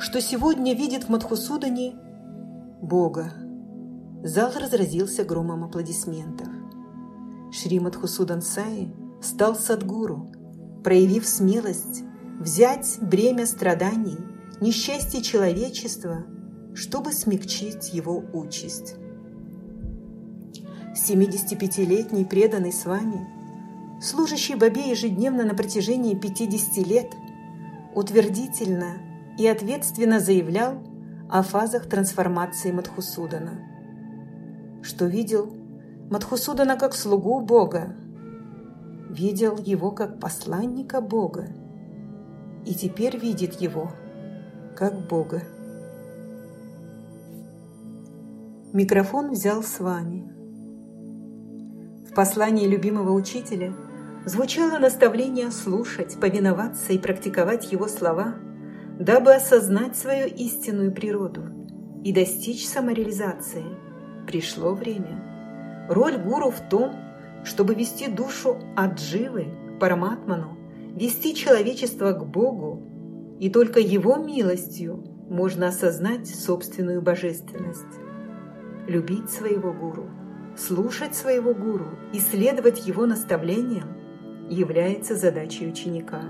что 0.00 0.20
сегодня 0.20 0.74
видит 0.74 1.04
в 1.04 1.10
Мадхусудане 1.10 1.94
Бога. 2.82 3.32
Зал 4.24 4.50
разразился 4.60 5.22
громом 5.22 5.62
аплодисментов. 5.62 6.48
Шри 7.52 7.78
Мадхусудан 7.78 8.42
Саи 8.42 8.92
стал 9.22 9.54
садгуру, 9.54 10.32
проявив 10.82 11.24
смелость 11.24 12.02
взять 12.40 12.98
бремя 13.00 13.46
страданий, 13.46 14.18
несчастья 14.60 15.20
человечества, 15.20 16.24
чтобы 16.74 17.12
смягчить 17.12 17.94
его 17.94 18.24
участь. 18.32 18.96
75-летний 20.94 22.24
преданный 22.24 22.72
с 22.72 22.84
вами, 22.84 23.26
служащий 24.00 24.54
Бабе 24.54 24.90
ежедневно 24.90 25.44
на 25.44 25.54
протяжении 25.54 26.14
50 26.14 26.86
лет– 26.86 27.14
утвердительно 27.94 28.98
и 29.38 29.46
ответственно 29.46 30.20
заявлял 30.20 30.82
о 31.28 31.42
фазах 31.42 31.88
трансформации 31.88 32.72
Мадхусудана. 32.72 33.60
Что 34.82 35.06
видел 35.06 35.52
Мадхусудана 36.10 36.76
как 36.76 36.94
слугу 36.94 37.40
Бога, 37.40 37.94
видел 39.08 39.58
его 39.58 39.90
как 39.90 40.20
посланника 40.20 41.00
Бога 41.00 41.48
и 42.64 42.74
теперь 42.74 43.16
видит 43.16 43.60
его 43.60 43.90
как 44.76 45.06
Бога. 45.08 45.42
Микрофон 48.72 49.32
взял 49.32 49.62
с 49.62 49.80
вами. 49.80 50.39
В 52.10 52.14
послании 52.14 52.66
любимого 52.66 53.12
учителя– 53.12 53.72
звучало 54.24 54.78
наставление 54.78 55.50
слушать, 55.50 56.18
повиноваться 56.20 56.92
и 56.92 56.98
практиковать 56.98 57.72
его 57.72 57.88
слова, 57.88 58.34
дабы 58.98 59.34
осознать 59.34 59.96
свою 59.96 60.26
истинную 60.28 60.92
природу 60.92 61.42
и 62.04 62.12
достичь 62.12 62.66
самореализации. 62.66 63.64
Пришло 64.26 64.74
время. 64.74 65.86
Роль 65.88 66.18
гуру 66.18 66.50
в 66.50 66.60
том, 66.68 66.94
чтобы 67.44 67.74
вести 67.74 68.08
душу 68.08 68.58
от 68.76 68.98
дживы 68.98 69.46
к 69.76 69.80
параматману, 69.80 70.58
вести 70.94 71.34
человечество 71.34 72.12
к 72.12 72.26
Богу, 72.26 72.82
и 73.40 73.48
только 73.48 73.80
Его 73.80 74.16
милостью 74.16 75.02
можно 75.30 75.68
осознать 75.68 76.28
собственную 76.28 77.00
божественность. 77.00 77.86
Любить 78.86 79.30
своего 79.30 79.72
гуру, 79.72 80.10
слушать 80.60 81.14
своего 81.14 81.54
гуру 81.54 81.88
и 82.12 82.18
следовать 82.18 82.86
его 82.86 83.06
наставлениям 83.06 83.96
является 84.48 85.16
задачей 85.16 85.68
ученика. 85.68 86.22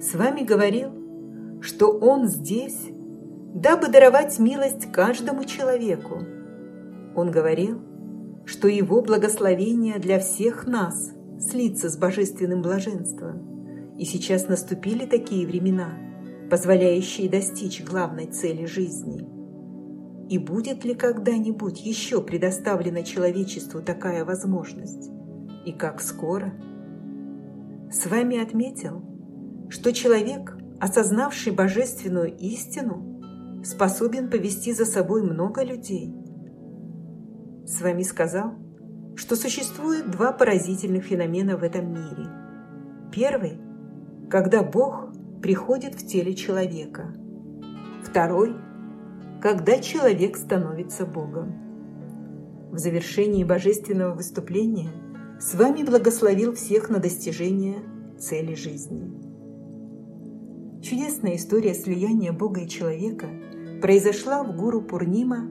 С 0.00 0.14
вами 0.14 0.42
говорил, 0.42 1.60
что 1.60 1.90
он 1.90 2.26
здесь, 2.26 2.88
дабы 3.54 3.88
даровать 3.88 4.38
милость 4.38 4.90
каждому 4.90 5.44
человеку. 5.44 6.22
Он 7.14 7.30
говорил, 7.30 7.80
что 8.46 8.68
его 8.68 9.02
благословение 9.02 9.98
для 9.98 10.18
всех 10.18 10.66
нас 10.66 11.12
слиться 11.38 11.88
с 11.88 11.96
божественным 11.96 12.62
блаженством. 12.62 13.94
И 13.98 14.04
сейчас 14.04 14.48
наступили 14.48 15.06
такие 15.06 15.46
времена, 15.46 15.90
позволяющие 16.50 17.28
достичь 17.28 17.84
главной 17.84 18.26
цели 18.26 18.64
жизни. 18.64 19.41
И 20.32 20.38
будет 20.38 20.82
ли 20.86 20.94
когда-нибудь 20.94 21.84
еще 21.84 22.22
предоставлена 22.22 23.02
человечеству 23.02 23.82
такая 23.82 24.24
возможность? 24.24 25.10
И 25.66 25.72
как 25.72 26.00
скоро? 26.00 26.54
С 27.90 28.06
вами 28.06 28.42
отметил, 28.42 29.04
что 29.68 29.92
человек, 29.92 30.56
осознавший 30.80 31.52
божественную 31.52 32.34
истину, 32.34 33.60
способен 33.62 34.30
повести 34.30 34.72
за 34.72 34.86
собой 34.86 35.22
много 35.22 35.62
людей. 35.64 36.14
С 37.66 37.82
вами 37.82 38.02
сказал, 38.02 38.54
что 39.16 39.36
существует 39.36 40.10
два 40.10 40.32
поразительных 40.32 41.04
феномена 41.04 41.58
в 41.58 41.62
этом 41.62 41.92
мире. 41.92 42.26
Первый– 43.12 43.60
когда 44.30 44.62
Бог 44.62 45.12
приходит 45.42 45.94
в 45.94 46.06
теле 46.06 46.34
человека. 46.34 47.14
Второй– 48.02 48.56
когда 49.42 49.78
человек 49.80 50.36
становится 50.36 51.04
Богом. 51.04 51.52
В 52.70 52.78
завершении 52.78 53.42
божественного 53.42 54.14
выступления 54.14 54.90
с 55.40 55.54
вами 55.54 55.82
благословил 55.82 56.54
всех 56.54 56.88
на 56.88 57.00
достижение 57.00 57.80
цели 58.20 58.54
жизни. 58.54 59.12
Чудесная 60.80 61.34
история 61.34 61.74
слияния 61.74 62.32
Бога 62.32 62.60
и 62.60 62.68
человека 62.68 63.26
произошла 63.82 64.44
в 64.44 64.56
Гуру 64.56 64.80
Пурнима 64.80 65.48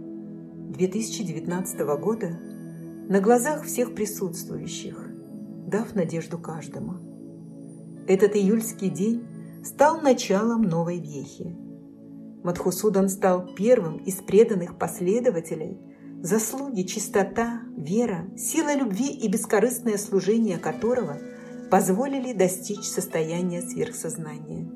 2019 0.69 1.79
года 1.99 2.39
на 3.09 3.19
глазах 3.19 3.65
всех 3.65 3.93
присутствующих, 3.93 5.05
дав 5.67 5.93
надежду 5.95 6.39
каждому. 6.39 6.93
Этот 8.07 8.37
июльский 8.37 8.89
день 8.89 9.25
стал 9.65 9.99
началом 9.99 10.61
новой 10.61 10.97
вехи. 10.97 11.60
Мадхусудан 12.43 13.09
стал 13.09 13.47
первым 13.55 13.97
из 13.97 14.15
преданных 14.15 14.77
последователей, 14.77 15.77
заслуги, 16.21 16.83
чистота, 16.83 17.61
вера, 17.77 18.27
сила 18.35 18.75
любви 18.75 19.09
и 19.09 19.27
бескорыстное 19.27 19.97
служение 19.97 20.57
которого 20.57 21.17
позволили 21.69 22.33
достичь 22.33 22.83
состояния 22.83 23.61
сверхсознания. 23.61 24.69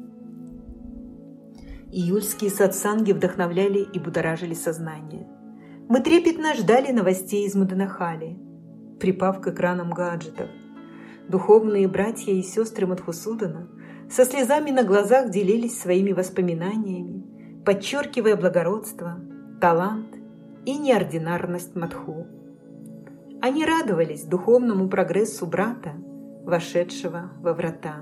Июльские 1.92 2.50
сатсанги 2.50 3.14
вдохновляли 3.14 3.80
и 3.80 4.00
будоражили 4.00 4.54
сознание. 4.54 5.28
Мы 5.88 6.02
трепетно 6.02 6.54
ждали 6.54 6.92
новостей 6.92 7.46
из 7.46 7.56
Маданахали, 7.56 8.38
припав 9.00 9.42
к 9.42 9.48
экранам 9.48 9.92
гаджетов. 9.92 10.50
Духовные 11.30 11.88
братья 11.88 12.32
и 12.32 12.42
сестры 12.42 12.86
Мадхусудана 12.86 13.70
со 14.10 14.26
слезами 14.26 14.72
на 14.72 14.84
глазах 14.84 15.32
делились 15.32 15.80
своими 15.80 16.12
воспоминаниями, 16.12 17.25
подчеркивая 17.66 18.36
благородство, 18.36 19.20
талант 19.60 20.16
и 20.66 20.78
неординарность 20.78 21.76
Мадху. 21.76 22.28
Они 23.42 23.66
радовались 23.66 24.24
духовному 24.24 24.88
прогрессу 24.88 25.48
брата, 25.48 25.94
вошедшего 26.44 27.32
во 27.42 27.54
врата. 27.54 27.96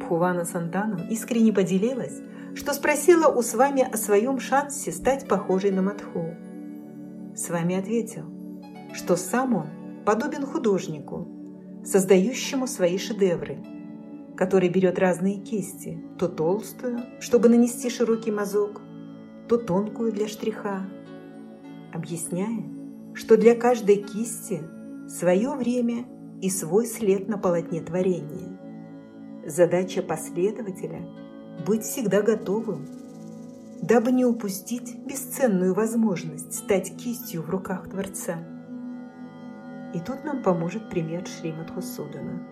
Пхувана 0.00 0.46
Сантаном 0.46 1.06
искренне 1.10 1.52
поделилась, 1.52 2.20
что 2.54 2.72
спросила 2.72 3.28
у 3.28 3.42
Свами 3.42 3.82
о 3.82 3.96
своем 3.98 4.40
шансе 4.40 4.92
стать 4.92 5.28
похожей 5.28 5.70
на 5.70 5.82
Мадху. 5.82 6.34
Свами 7.36 7.76
ответил, 7.76 8.24
что 8.94 9.16
сам 9.16 9.54
он 9.54 9.66
подобен 10.06 10.46
художнику, 10.46 11.28
создающему 11.84 12.66
свои 12.66 12.96
шедевры– 12.96 13.58
который 14.36 14.68
берет 14.68 14.98
разные 14.98 15.38
кисти, 15.38 16.02
то 16.18 16.28
толстую, 16.28 17.00
чтобы 17.20 17.48
нанести 17.48 17.90
широкий 17.90 18.30
мазок, 18.30 18.80
то 19.48 19.58
тонкую 19.58 20.12
для 20.12 20.28
штриха, 20.28 20.86
объясняя, 21.92 22.64
что 23.14 23.36
для 23.36 23.54
каждой 23.54 23.96
кисти 23.96 24.62
свое 25.08 25.50
время 25.50 26.06
и 26.40 26.48
свой 26.48 26.86
след 26.86 27.28
на 27.28 27.38
полотне 27.38 27.80
творения. 27.80 28.58
Задача 29.46 30.02
последователя– 30.02 31.06
быть 31.66 31.82
всегда 31.82 32.22
готовым, 32.22 32.86
дабы 33.82 34.12
не 34.12 34.24
упустить 34.24 34.96
бесценную 35.04 35.74
возможность 35.74 36.54
стать 36.54 36.96
кистью 36.96 37.42
в 37.42 37.50
руках 37.50 37.90
Творца. 37.90 38.38
И 39.92 40.00
тут 40.00 40.24
нам 40.24 40.42
поможет 40.42 40.88
пример 40.88 41.26
Шримад 41.26 41.70
Хусудана 41.70 42.48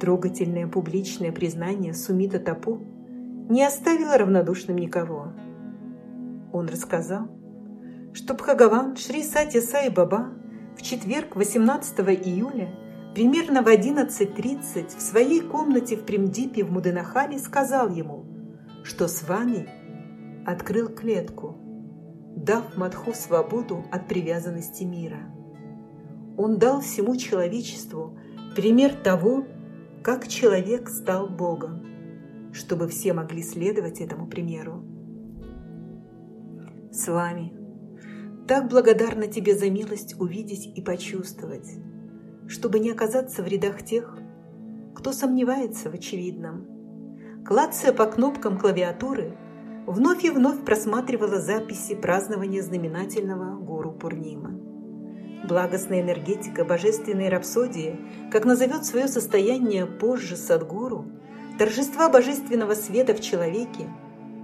Трогательное 0.00 0.66
публичное 0.66 1.32
признание 1.32 1.94
Сумита 1.94 2.38
Тапу 2.38 2.82
не 3.48 3.64
оставило 3.64 4.18
равнодушным 4.18 4.76
никого. 4.76 5.32
Он 6.52 6.68
рассказал, 6.68 7.28
что 8.12 8.34
Бхагаван 8.34 8.96
Шри 8.96 9.22
Сати 9.22 9.60
Сай 9.60 9.90
Баба 9.90 10.32
в 10.76 10.82
четверг 10.82 11.36
18 11.36 12.00
июля 12.24 12.70
примерно 13.14 13.62
в 13.62 13.68
11.30 13.68 14.96
в 14.96 15.00
своей 15.00 15.40
комнате 15.40 15.96
в 15.96 16.04
Примдипе 16.04 16.64
в 16.64 16.72
Муденахале 16.72 17.38
сказал 17.38 17.88
ему, 17.88 18.24
что 18.82 19.08
с 19.08 19.26
вами 19.26 19.68
открыл 20.46 20.88
клетку, 20.88 21.56
дав 22.36 22.76
Мадху 22.76 23.12
свободу 23.14 23.84
от 23.92 24.08
привязанности 24.08 24.84
мира. 24.84 25.20
Он 26.36 26.58
дал 26.58 26.80
всему 26.80 27.16
человечеству 27.16 28.18
пример 28.56 28.94
того, 28.94 29.44
как 30.04 30.28
человек 30.28 30.90
стал 30.90 31.28
Богом, 31.28 31.82
чтобы 32.52 32.88
все 32.88 33.14
могли 33.14 33.42
следовать 33.42 34.02
этому 34.02 34.26
примеру. 34.26 34.84
С 36.92 37.08
вами 37.08 37.54
так 38.46 38.68
благодарна 38.68 39.28
тебе 39.28 39.56
за 39.56 39.70
милость 39.70 40.20
увидеть 40.20 40.66
и 40.76 40.82
почувствовать, 40.82 41.78
чтобы 42.46 42.80
не 42.80 42.90
оказаться 42.90 43.42
в 43.42 43.46
рядах 43.46 43.82
тех, 43.82 44.18
кто 44.94 45.12
сомневается 45.12 45.90
в 45.90 45.94
очевидном. 45.94 46.66
Клацая 47.46 47.94
по 47.94 48.04
кнопкам 48.04 48.58
клавиатуры, 48.58 49.38
вновь 49.86 50.22
и 50.22 50.28
вновь 50.28 50.66
просматривала 50.66 51.40
записи 51.40 51.94
празднования 51.94 52.62
знаменательного 52.62 53.56
Гуру 53.58 53.92
Пурнима. 53.92 54.73
Благостная 55.46 56.00
энергетика 56.00 56.64
божественной 56.64 57.28
рапсодии, 57.28 58.00
как 58.32 58.46
назовет 58.46 58.86
свое 58.86 59.08
состояние 59.08 59.84
позже 59.84 60.36
Садгуру, 60.36 61.04
торжества 61.58 62.08
божественного 62.08 62.72
света 62.72 63.14
в 63.14 63.20
человеке, 63.20 63.90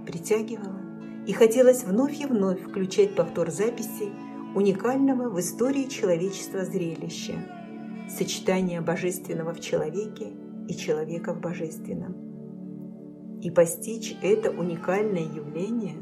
притягивала 0.05 0.79
и 1.25 1.33
хотелось 1.33 1.83
вновь 1.83 2.21
и 2.21 2.27
вновь 2.27 2.61
включать 2.61 3.15
повтор 3.15 3.49
записей 3.49 4.13
уникального 4.53 5.27
в 5.29 5.39
истории 5.39 5.85
человечества 5.85 6.65
зрелища– 6.65 7.33
сочетание 8.09 8.81
божественного 8.81 9.55
в 9.55 9.59
человеке 9.59 10.27
и 10.67 10.75
человека 10.75 11.33
в 11.33 11.41
божественном. 11.41 13.39
И 13.41 13.49
постичь 13.49 14.15
это 14.21 14.51
уникальное 14.51 15.23
явление 15.23 15.95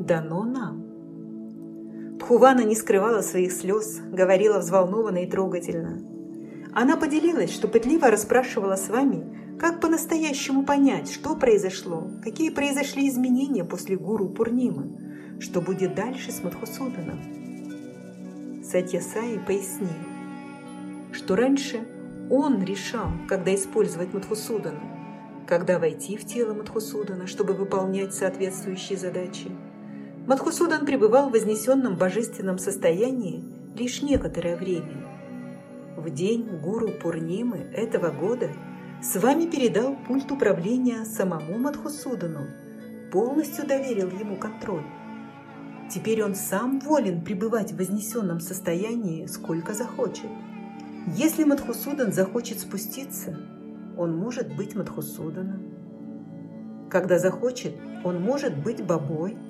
дано 0.00 0.42
нам– 0.42 0.81
Пхувана 2.22 2.60
не 2.60 2.76
скрывала 2.76 3.20
своих 3.20 3.50
слез, 3.50 3.98
говорила 3.98 4.60
взволнованно 4.60 5.24
и 5.24 5.26
трогательно. 5.26 6.00
Она 6.72 6.96
поделилась, 6.96 7.52
что 7.52 7.66
пытливо 7.66 8.12
расспрашивала 8.12 8.76
с 8.76 8.88
вами, 8.88 9.58
как 9.58 9.80
по-настоящему 9.80 10.64
понять, 10.64 11.10
что 11.10 11.34
произошло, 11.34 12.12
какие 12.22 12.50
произошли 12.50 13.08
изменения 13.08 13.64
после 13.64 13.96
гуру 13.96 14.28
Пурнимы, 14.28 15.40
что 15.40 15.60
будет 15.60 15.96
дальше 15.96 16.30
с 16.30 16.44
Мадхусуданом. 16.44 18.62
Сатья 18.62 19.00
Саи 19.00 19.40
пояснил, 19.44 19.88
что 21.10 21.34
раньше 21.34 21.84
он 22.30 22.62
решал, 22.62 23.08
когда 23.28 23.52
использовать 23.52 24.14
Мадхусудана, 24.14 24.80
когда 25.48 25.80
войти 25.80 26.16
в 26.16 26.24
тело 26.24 26.54
Мадхусудана, 26.54 27.26
чтобы 27.26 27.54
выполнять 27.54 28.14
соответствующие 28.14 28.96
задачи– 28.96 29.50
Мадхусудан 30.26 30.86
пребывал 30.86 31.28
в 31.30 31.32
вознесенном 31.32 31.96
божественном 31.96 32.58
состоянии 32.58 33.42
лишь 33.76 34.02
некоторое 34.02 34.56
время. 34.56 35.08
В 35.96 36.10
день 36.10 36.46
гуру 36.62 36.90
Пурнимы 37.02 37.58
этого 37.74 38.10
года 38.10 38.50
с 39.02 39.16
вами 39.20 39.46
передал 39.46 39.96
пульт 40.06 40.30
управления 40.30 41.04
самому 41.04 41.58
Мадхусудану, 41.58 42.46
полностью 43.10 43.66
доверил 43.66 44.10
ему 44.10 44.36
контроль. 44.36 44.84
Теперь 45.90 46.22
он 46.22 46.36
сам 46.36 46.78
волен 46.78 47.24
пребывать 47.24 47.72
в 47.72 47.78
вознесенном 47.78 48.38
состоянии, 48.38 49.26
сколько 49.26 49.74
захочет. 49.74 50.30
Если 51.16 51.42
Мадхусудан 51.42 52.12
захочет 52.12 52.60
спуститься, 52.60 53.36
он 53.98 54.16
может 54.16 54.54
быть 54.54 54.76
Мадхусуданом. 54.76 55.64
Когда 56.88 57.18
захочет, 57.18 57.74
он 58.04 58.22
может 58.22 58.56
быть 58.56 58.84
бабой– 58.84 59.36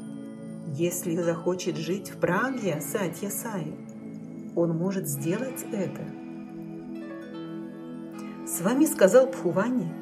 Если 0.75 1.17
захочет 1.17 1.77
жить 1.77 2.09
в 2.09 2.17
Праге 2.17 2.81
Сатья 2.81 3.29
Саи, 3.29 3.77
он 4.57 4.71
может 4.71 5.07
сделать 5.07 5.67
это. 5.71 6.03
С 8.47 8.63
вами 8.63 8.87
сказал 8.87 9.27
Пхувани, 9.27 9.93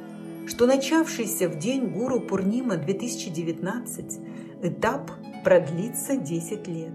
что 0.46 0.66
начавшийся 0.66 1.48
в 1.48 1.59
день 1.59 1.88
Гуру 1.88 2.20
Пурнима 2.20 2.76
2019 2.76 4.20
этап 4.62 5.11
продлится 5.42 6.16
10 6.16 6.68
лет. 6.68 6.94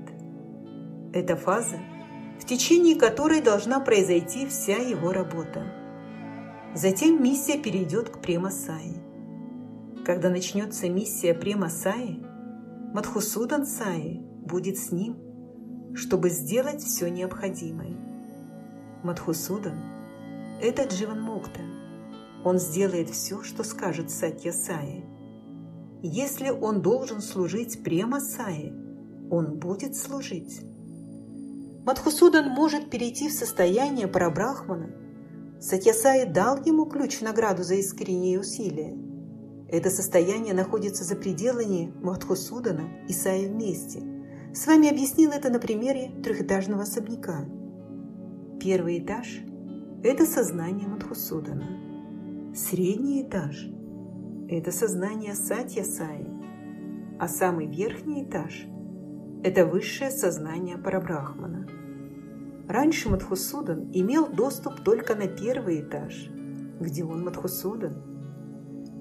Это 1.13 1.35
фаза, 1.35 1.79
в 2.39 2.45
течение 2.45 2.95
которой 2.95 3.41
должна 3.41 3.81
произойти 3.81 4.47
вся 4.47 4.77
его 4.77 5.11
работа. 5.11 5.65
Затем 6.73 7.21
миссия 7.21 7.57
перейдет 7.57 8.09
к 8.09 8.19
Премасаи. 8.19 8.95
Когда 10.05 10.29
начнется 10.29 10.87
миссия 10.89 11.33
Премасаи, 11.33 12.34
Мадхусудан 12.95 13.65
Саи 13.65 14.21
будет 14.45 14.77
с 14.77 14.89
ним, 14.89 15.17
чтобы 15.95 16.29
сделать 16.29 16.81
все 16.81 17.09
необходимое. 17.09 17.97
Мадхусудан– 19.03 19.77
это 20.61 20.83
Дживан 20.83 21.21
Мукта. 21.21 21.59
Он 22.45 22.57
сделает 22.57 23.09
все, 23.09 23.43
что 23.43 23.65
скажет 23.65 24.11
Сатья 24.11 24.53
Саи. 24.53 25.03
Если 26.03 26.49
он 26.49 26.81
должен 26.81 27.19
служить 27.19 27.83
Према 27.83 28.21
Саи, 28.21 28.71
он 29.29 29.59
будет 29.59 29.97
служить. 29.97 30.61
Мадхусудан 31.85 32.47
может 32.47 32.89
перейти 32.89 33.27
в 33.27 33.33
состояние 33.33 34.07
парабрахмана. 34.07 34.95
Сатьясай 35.59 36.25
дал 36.31 36.63
ему 36.63 36.85
ключ 36.85 37.19
награду 37.19 37.61
за 37.61 37.75
искренние 37.75 38.39
усилия. 38.39 39.04
Это 39.69 39.89
состояние 39.89 40.53
находится 40.53 41.03
за 41.03 41.15
пределами 41.15 41.91
Мадхусудана 42.01 42.87
и 43.07 43.13
Саи 43.13 43.47
вместе. 43.47 44.01
С 44.53 44.67
вами 44.67 44.89
объяснил 44.89 45.31
это 45.31 45.49
на 45.49 45.59
примере 45.59 46.11
трехэтажного 46.23 46.83
особняка. 46.83 47.45
Первый 48.59 48.99
этаж– 48.99 49.41
это 50.03 50.25
сознание 50.25 50.87
Мадхусудана. 50.87 52.53
Средний 52.55 53.23
этаж– 53.23 53.67
это 54.49 54.71
сознание 54.71 55.33
Сатья 55.35 55.83
Саи. 55.83 56.27
А 57.19 57.27
самый 57.27 57.65
верхний 57.65 58.23
этаж– 58.23 58.67
это 59.43 59.65
высшее 59.65 60.11
сознание 60.11 60.77
Парабрахмана. 60.77 61.67
Раньше 62.67 63.09
Мадхусудан 63.09 63.89
имел 63.93 64.27
доступ 64.27 64.81
только 64.83 65.15
на 65.15 65.27
первый 65.27 65.81
этаж, 65.81 66.29
где 66.79 67.03
он 67.03 67.23
Мадхусудан. 67.23 68.14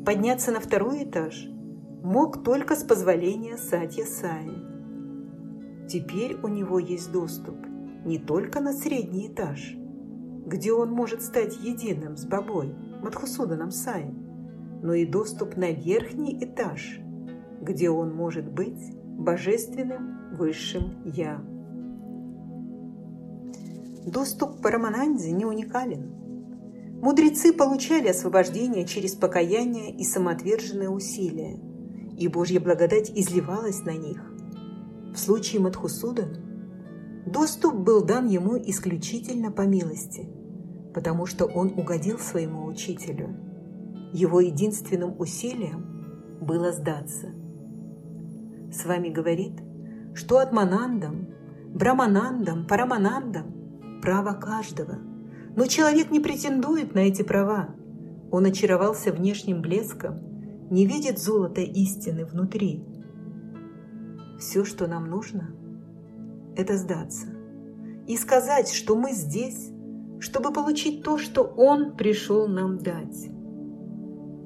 Подняться 0.05 0.53
на 0.53 0.61
второй 0.61 1.05
этаж 1.05 1.49
мог 2.03 2.45
только 2.45 2.77
с 2.77 2.85
позволения 2.85 3.57
Сатья 3.57 4.05
Саи. 4.05 4.53
Теперь 5.89 6.37
у 6.43 6.49
него 6.49 6.79
есть 6.79 7.11
доступ 7.11 7.57
не 8.05 8.19
только 8.19 8.61
на 8.61 8.75
средний 8.75 9.29
этаж, 9.29 9.75
где 10.45 10.75
он 10.75 10.91
может 10.91 11.23
стать 11.23 11.57
единым 11.57 12.19
с 12.19 12.27
Бабой, 12.27 12.75
Мадхусуданом 13.03 13.71
Саи, 13.71 14.15
но 14.83 14.93
и 14.93 15.07
доступ 15.07 15.57
на 15.57 15.71
верхний 15.71 16.37
этаж, 16.45 17.01
где 17.63 17.89
он 17.89 18.15
может 18.15 18.53
быть 18.53 18.95
божественным 19.17 20.37
высшим 20.37 21.01
Я. 21.07 21.43
Доступ 24.07 24.59
к 24.59 24.63
Парамананде 24.63 25.33
не 25.33 25.47
уникален. 25.47 26.24
Мудрецы 27.05 27.53
получали 27.53 28.09
освобождение 28.09 28.87
через 28.87 29.15
покаяние 29.15 29.91
и 29.91 30.05
самоотверженные 30.05 30.89
усилия, 30.89 31.61
и 32.17 32.29
Божья 32.29 32.61
благодать 32.61 33.11
изливалась 33.11 33.85
на 33.85 33.91
них. 33.91 34.25
В 35.13 35.19
случае 35.19 35.61
Мадхусудана 35.61 36.39
доступ 37.27 37.75
был 37.75 38.03
дан 38.03 38.27
ему 38.27 38.57
исключительно 38.57 39.53
по 39.53 39.67
милости, 39.67 40.27
потому 40.95 41.27
что 41.27 41.45
он 41.45 41.79
угодил 41.79 42.19
своему 42.19 42.65
учителю. 42.65 43.37
Его 44.15 44.41
единственным 44.41 45.15
усилием 45.21 46.39
было 46.41 46.73
сдаться. 46.73 47.35
С 48.73 48.87
вами 48.87 49.11
говорит, 49.11 49.61
что 50.15 50.39
Атманандам, 50.39 51.29
Браманандам, 51.67 52.67
Параманандам 52.67 54.01
право 54.01 54.33
каждого. 54.33 55.14
Но 55.57 55.67
человек 55.67 56.11
не 56.11 56.21
претендует 56.21 56.95
на 56.95 57.01
эти 57.01 57.23
права. 57.23 57.75
Он 58.31 58.47
очаровался 58.47 59.13
внешним 59.13 59.63
блеском, 59.63 60.19
не 60.71 60.87
видит 60.87 61.19
золота 61.19 61.61
истины 61.61 62.25
внутри. 62.25 62.85
Все, 64.39 64.65
что 64.65 64.87
нам 64.87 65.09
нужно, 65.09 65.55
это 66.57 66.77
сдаться 66.77 67.29
и 68.07 68.17
сказать, 68.17 68.71
что 68.71 68.97
мы 68.97 69.13
здесь, 69.13 69.71
чтобы 70.21 70.53
получить 70.53 71.03
то, 71.03 71.19
что 71.19 71.43
Он 71.43 71.97
пришел 71.97 72.49
нам 72.49 72.79
дать. 72.79 73.29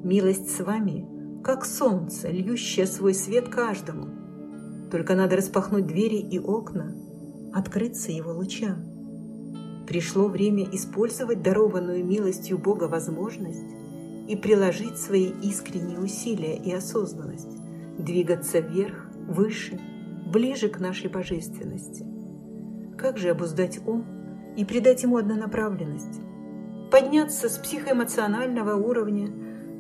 Милость 0.04 0.50
с 0.50 0.60
вами, 0.60 1.06
как 1.42 1.64
солнце, 1.64 2.28
льющее 2.30 2.86
свой 2.86 3.14
свет 3.14 3.48
каждому. 3.48 4.88
Только 4.90 5.14
надо 5.14 5.36
распахнуть 5.36 5.86
двери 5.86 6.16
и 6.16 6.38
окна, 6.38 6.94
открыться 7.52 8.12
его 8.12 8.32
лучам. 8.32 8.87
Пришло 9.88 10.28
время 10.28 10.64
использовать 10.70 11.42
дарованную 11.42 12.04
милостью 12.04 12.58
Бога 12.58 12.84
возможность 12.88 13.64
и 14.28 14.36
приложить 14.36 14.98
свои 14.98 15.30
искренние 15.42 15.98
усилия 15.98 16.58
и 16.58 16.70
осознанность, 16.70 17.56
двигаться 17.96 18.58
вверх, 18.58 19.10
выше, 19.26 19.80
ближе 20.26 20.68
к 20.68 20.78
нашей 20.78 21.08
божественности. 21.08 22.04
Как 22.98 23.16
же 23.16 23.30
обуздать 23.30 23.80
ум 23.86 24.04
и 24.58 24.64
придать 24.66 25.04
ему 25.04 25.16
однонаправленность? 25.16 26.20
Подняться 26.90 27.48
с 27.48 27.56
психоэмоционального 27.56 28.74
уровня 28.74 29.32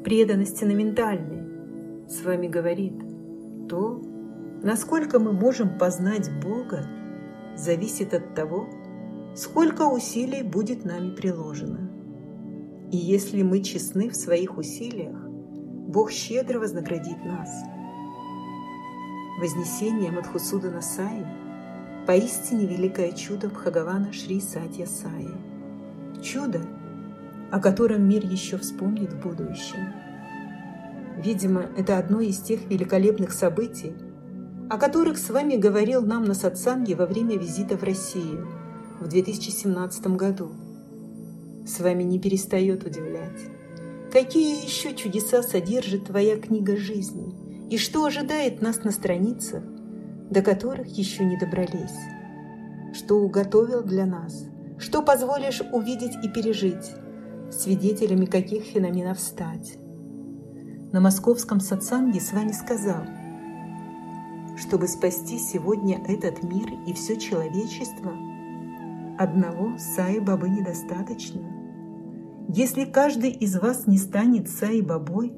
преданности 0.04 0.64
на 0.64 0.72
ментальный. 0.72 2.08
С 2.08 2.22
вами 2.22 2.48
говорит 2.48 2.94
то, 3.68 4.00
насколько 4.62 5.18
мы 5.18 5.32
можем 5.34 5.78
познать 5.78 6.30
Бога, 6.42 6.86
зависит 7.56 8.14
от 8.14 8.34
того, 8.34 8.70
сколько 9.34 9.82
усилий 9.82 10.42
будет 10.42 10.84
нами 10.84 11.10
приложено. 11.10 11.90
И 12.90 12.96
если 12.96 13.42
мы 13.42 13.62
честны 13.62 14.08
в 14.08 14.16
своих 14.16 14.56
усилиях, 14.56 15.16
Бог 15.88 16.10
щедро 16.10 16.58
вознаградит 16.58 17.24
нас. 17.24 17.50
Вознесение 19.40 20.10
Мадхусудана 20.10 20.82
Саи– 20.82 21.26
поистине 22.06 22.66
великое 22.66 23.12
чудо 23.12 23.48
Бхагавана 23.48 24.12
Шри 24.12 24.40
Сатья 24.40 24.86
Саи. 24.86 25.30
Чудо, 26.22 26.62
о 27.52 27.60
котором 27.60 28.08
мир 28.08 28.24
еще 28.24 28.58
вспомнит 28.58 29.12
в 29.12 29.20
будущем. 29.20 29.92
Видимо, 31.18 31.66
это 31.76 31.98
одно 31.98 32.20
из 32.20 32.38
тех 32.38 32.68
великолепных 32.68 33.32
событий, 33.32 33.92
о 34.70 34.78
которых 34.78 35.18
с 35.18 35.30
вами 35.30 35.56
говорил 35.56 36.02
нам 36.02 36.24
на 36.24 36.34
сатсанге 36.34 36.96
во 36.96 37.06
время 37.06 37.36
визита 37.36 37.76
в 37.76 37.82
Россию– 37.82 38.48
в 39.00 39.06
2017 39.06 40.06
году. 40.08 40.50
С 41.66 41.80
вами 41.80 42.02
не 42.02 42.18
перестает 42.18 42.84
удивлять. 42.84 43.40
Какие 44.12 44.64
еще 44.64 44.94
чудеса 44.94 45.42
содержит 45.42 46.06
твоя 46.06 46.36
книга 46.36 46.76
жизни? 46.76 47.34
И 47.70 47.78
что 47.78 48.04
ожидает 48.04 48.62
нас 48.62 48.82
на 48.82 48.90
страницах, 48.90 49.62
до 50.30 50.42
которых 50.42 50.88
еще 50.88 51.24
не 51.24 51.38
добрались? 51.38 51.96
Что 52.94 53.16
уготовил 53.16 53.82
для 53.82 54.06
нас? 54.06 54.46
Что 54.78 55.02
позволишь 55.02 55.60
увидеть 55.72 56.16
и 56.24 56.28
пережить? 56.28 56.92
Свидетелями 57.52 58.24
каких 58.24 58.64
феноменов 58.64 59.20
стать? 59.20 59.76
На 60.92 61.00
московском 61.00 61.60
сатсанге 61.60 62.20
с 62.20 62.32
вами 62.32 62.52
сказал, 62.52 63.04
чтобы 64.56 64.88
спасти 64.88 65.38
сегодня 65.38 66.02
этот 66.08 66.42
мир 66.42 66.66
и 66.86 66.94
все 66.94 67.16
человечество– 67.16 68.12
Одного 69.18 69.76
Саи 69.78 70.20
Бабы 70.20 70.48
недостаточно. 70.48 71.42
Если 72.54 72.84
каждый 72.84 73.30
из 73.30 73.56
вас 73.58 73.88
не 73.88 73.98
станет 73.98 74.48
Саи 74.48 74.80
Бабой, 74.80 75.32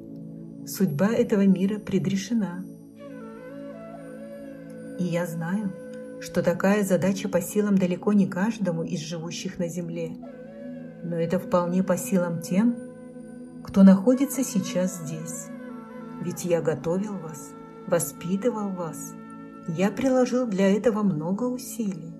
судьба 0.67 1.07
этого 1.07 1.47
мира 1.47 1.79
предрешена. 1.79 2.63
И 4.99 5.03
я 5.03 5.25
знаю, 5.25 5.73
что 6.21 6.43
такая 6.43 6.83
задача 6.83 7.27
по 7.27 7.41
силам 7.41 7.75
далеко 7.75 8.13
не 8.13 8.27
каждому 8.27 8.83
из 8.83 8.99
живущих 8.99 9.57
на 9.57 9.67
Земле, 9.67 10.11
но 11.03 11.15
это 11.15 11.39
вполне 11.39 11.81
по 11.81 11.97
силам 11.97 12.39
тем, 12.39 12.75
кто 13.63 13.81
находится 13.81 14.43
сейчас 14.43 15.01
здесь. 15.03 15.47
Ведь 16.21 16.45
я 16.45 16.61
готовил 16.61 17.17
вас, 17.17 17.49
воспитывал 17.87 18.69
вас, 18.69 19.15
я 19.67 19.89
приложил 19.89 20.45
для 20.45 20.69
этого 20.71 21.01
много 21.01 21.45
усилий. 21.45 22.10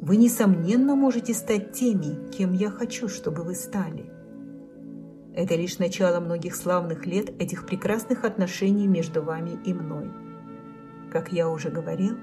Вы, 0.00 0.16
несомненно, 0.16 0.96
можете 0.96 1.34
стать 1.34 1.72
теми, 1.72 2.30
кем 2.30 2.54
я 2.54 2.70
хочу, 2.70 3.06
чтобы 3.06 3.42
вы 3.42 3.54
стали. 3.54 4.10
Это 5.34 5.54
лишь 5.56 5.78
начало 5.78 6.20
многих 6.20 6.56
славных 6.56 7.04
лет 7.04 7.30
этих 7.40 7.66
прекрасных 7.66 8.24
отношений 8.24 8.86
между 8.86 9.22
вами 9.22 9.58
и 9.64 9.74
мной. 9.74 10.10
Как 11.12 11.32
я 11.32 11.50
уже 11.50 11.68
говорил, 11.68 12.16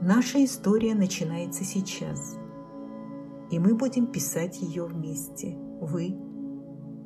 наша 0.00 0.44
история 0.44 0.96
начинается 0.96 1.62
сейчас, 1.62 2.36
и 3.52 3.60
мы 3.60 3.76
будем 3.76 4.08
писать 4.08 4.60
ее 4.60 4.84
вместе, 4.84 5.56
вы 5.80 6.16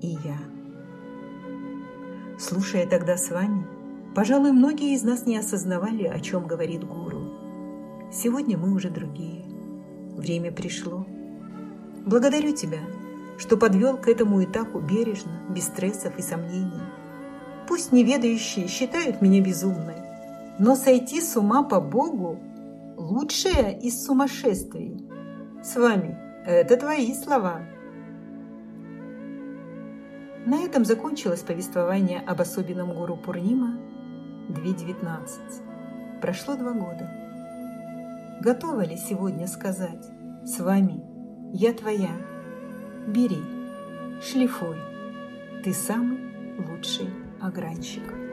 и 0.00 0.16
я. 0.24 0.38
Слушая 2.38 2.86
тогда 2.86 3.18
с 3.18 3.30
вами, 3.30 3.66
пожалуй, 4.14 4.52
многие 4.52 4.94
из 4.94 5.02
нас 5.02 5.26
не 5.26 5.36
осознавали, 5.36 6.04
о 6.04 6.20
чем 6.20 6.46
говорит 6.46 6.84
гуру. 6.84 7.20
Сегодня 8.10 8.56
мы 8.56 8.72
уже 8.72 8.88
другие. 8.88 9.47
Время 10.18 10.50
пришло. 10.50 11.06
Благодарю 12.04 12.52
тебя, 12.52 12.80
что 13.38 13.56
подвел 13.56 13.96
к 13.96 14.08
этому 14.08 14.42
этапу 14.42 14.80
бережно, 14.80 15.40
без 15.48 15.66
стрессов 15.66 16.18
и 16.18 16.22
сомнений. 16.22 16.82
Пусть 17.68 17.92
неведающие 17.92 18.66
считают 18.66 19.22
меня 19.22 19.40
безумной, 19.40 19.94
но 20.58 20.74
сойти 20.74 21.20
с 21.20 21.36
ума 21.36 21.62
по 21.62 21.80
Богу– 21.80 22.36
лучшее 22.96 23.78
из 23.78 24.04
сумасшествий. 24.04 25.08
С 25.62 25.76
вами– 25.76 26.18
это 26.46 26.76
твои 26.76 27.14
слова. 27.14 27.60
На 30.46 30.64
этом 30.64 30.84
закончилось 30.84 31.42
повествование 31.42 32.18
об 32.26 32.40
особенном 32.40 32.92
гуру 32.92 33.16
Пурнима 33.16 33.78
2.19. 34.48 36.20
Прошло 36.20 36.56
два 36.56 36.72
года. 36.72 37.27
Готова 38.40 38.82
ли 38.84 38.96
сегодня 38.96 39.48
сказать 39.48 40.08
«С 40.44 40.60
вами 40.60 41.02
я 41.52 41.72
твоя»? 41.72 42.12
Бери, 43.08 43.42
шлифуй, 44.22 44.76
ты 45.64 45.72
самый 45.72 46.20
лучший 46.56 47.08
огранщик. 47.40 48.27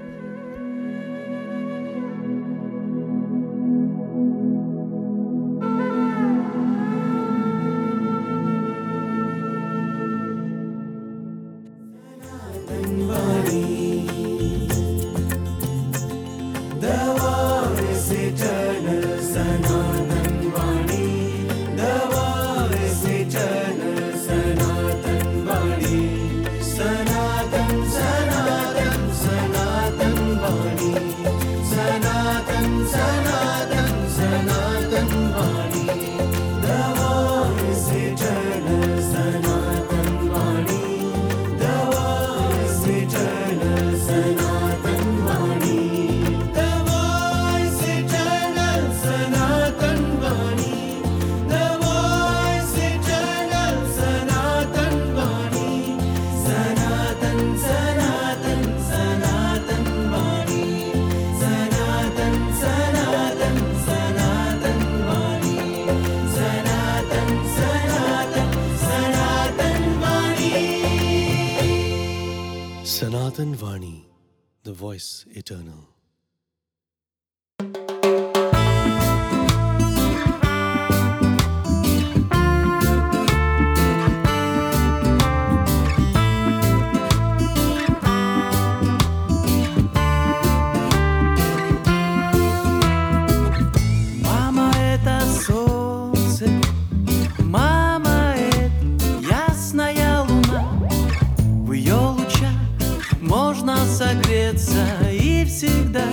Согреться 104.46 105.10
и 105.12 105.44
всегда 105.46 106.06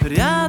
рядом 0.00 0.41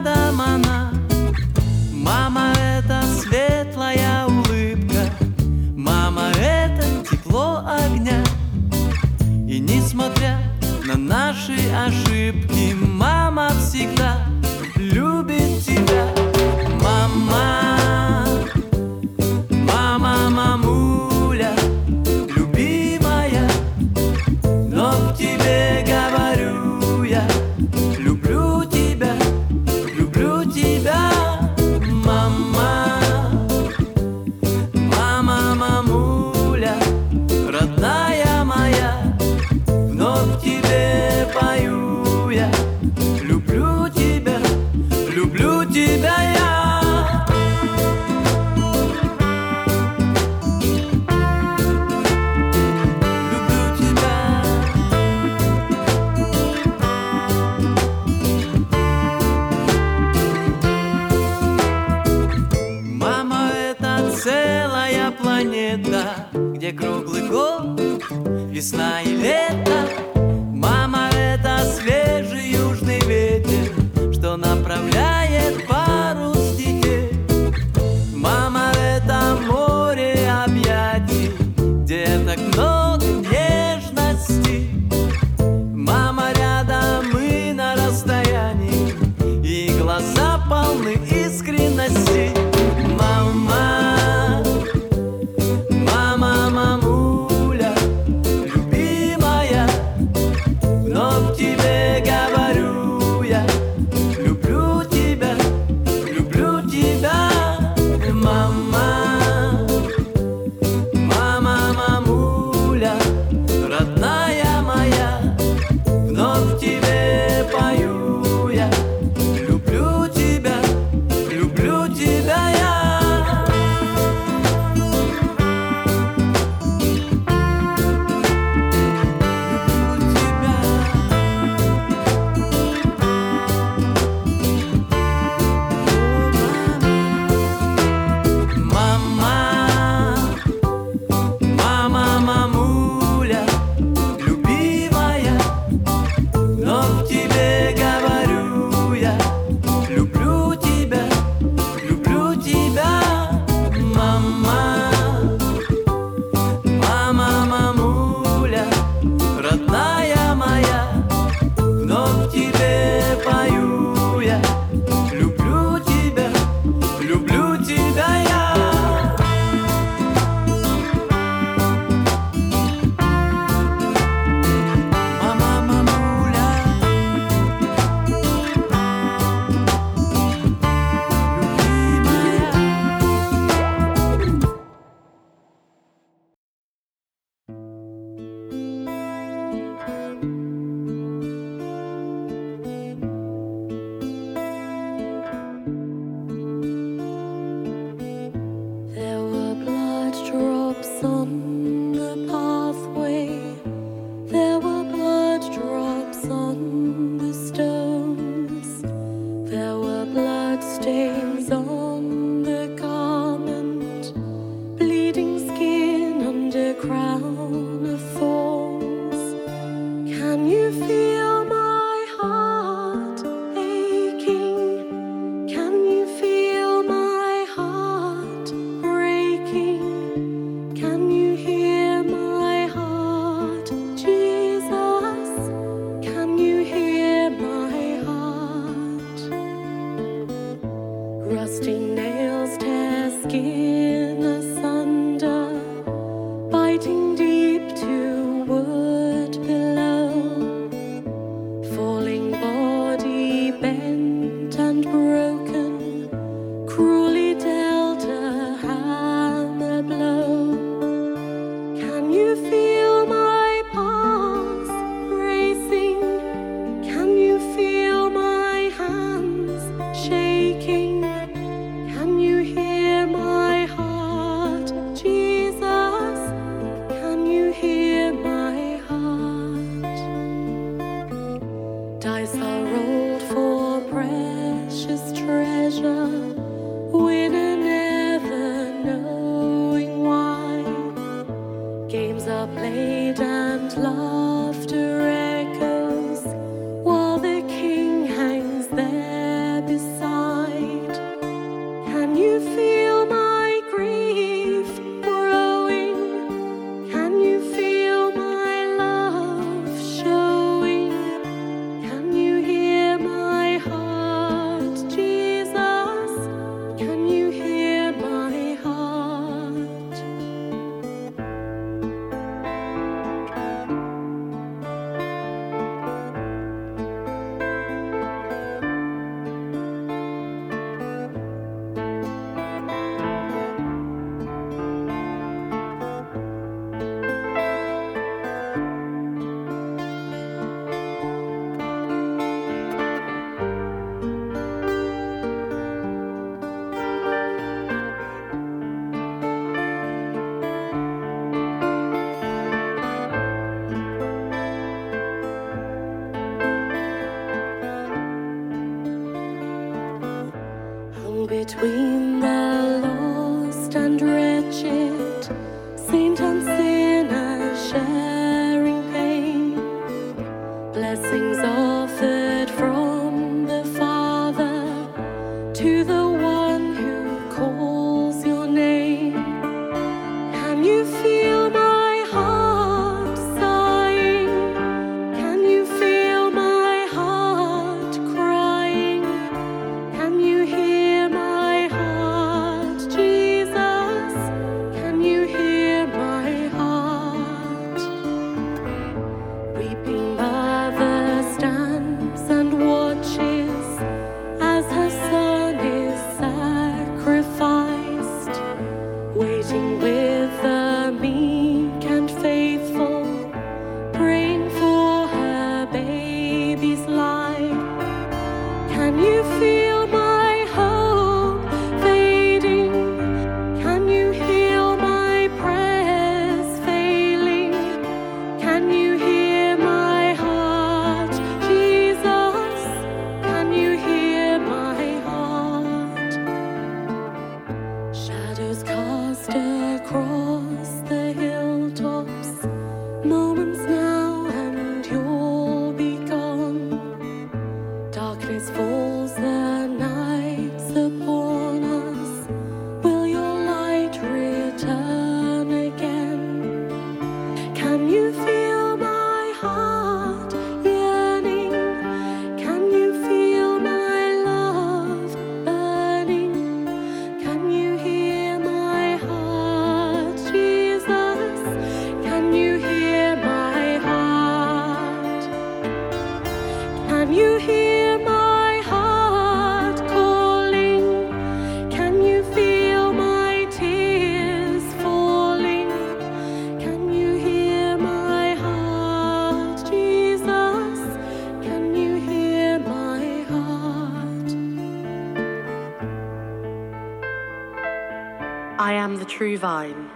vine, 499.42 499.90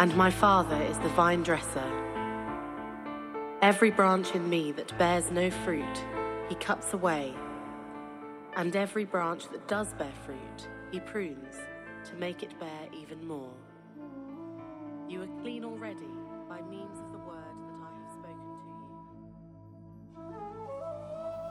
and 0.00 0.14
my 0.16 0.28
Father 0.30 0.82
is 0.82 0.98
the 0.98 1.08
vine 1.10 1.42
dresser. 1.44 1.84
Every 3.62 3.90
branch 3.92 4.34
in 4.34 4.50
me 4.50 4.72
that 4.72 4.98
bears 4.98 5.30
no 5.30 5.50
fruit, 5.50 6.04
he 6.48 6.56
cuts 6.56 6.92
away, 6.92 7.32
and 8.56 8.74
every 8.74 9.04
branch 9.04 9.48
that 9.52 9.68
does 9.68 9.94
bear 9.94 10.12
fruit, 10.24 10.68
he 10.90 10.98
prunes 10.98 11.54
to 12.06 12.16
make 12.16 12.42
it 12.42 12.58
bear 12.58 12.88
even 12.92 13.24
more. 13.26 13.54
You 15.08 15.22
are 15.22 15.40
clean 15.42 15.64
already 15.64 16.10
by 16.48 16.60
means 16.62 16.98
of 16.98 17.12
the 17.12 17.18
word 17.18 17.56
that 17.68 17.78
I 17.80 17.90
have 18.00 18.12
spoken 18.18 18.46
to 18.58 18.66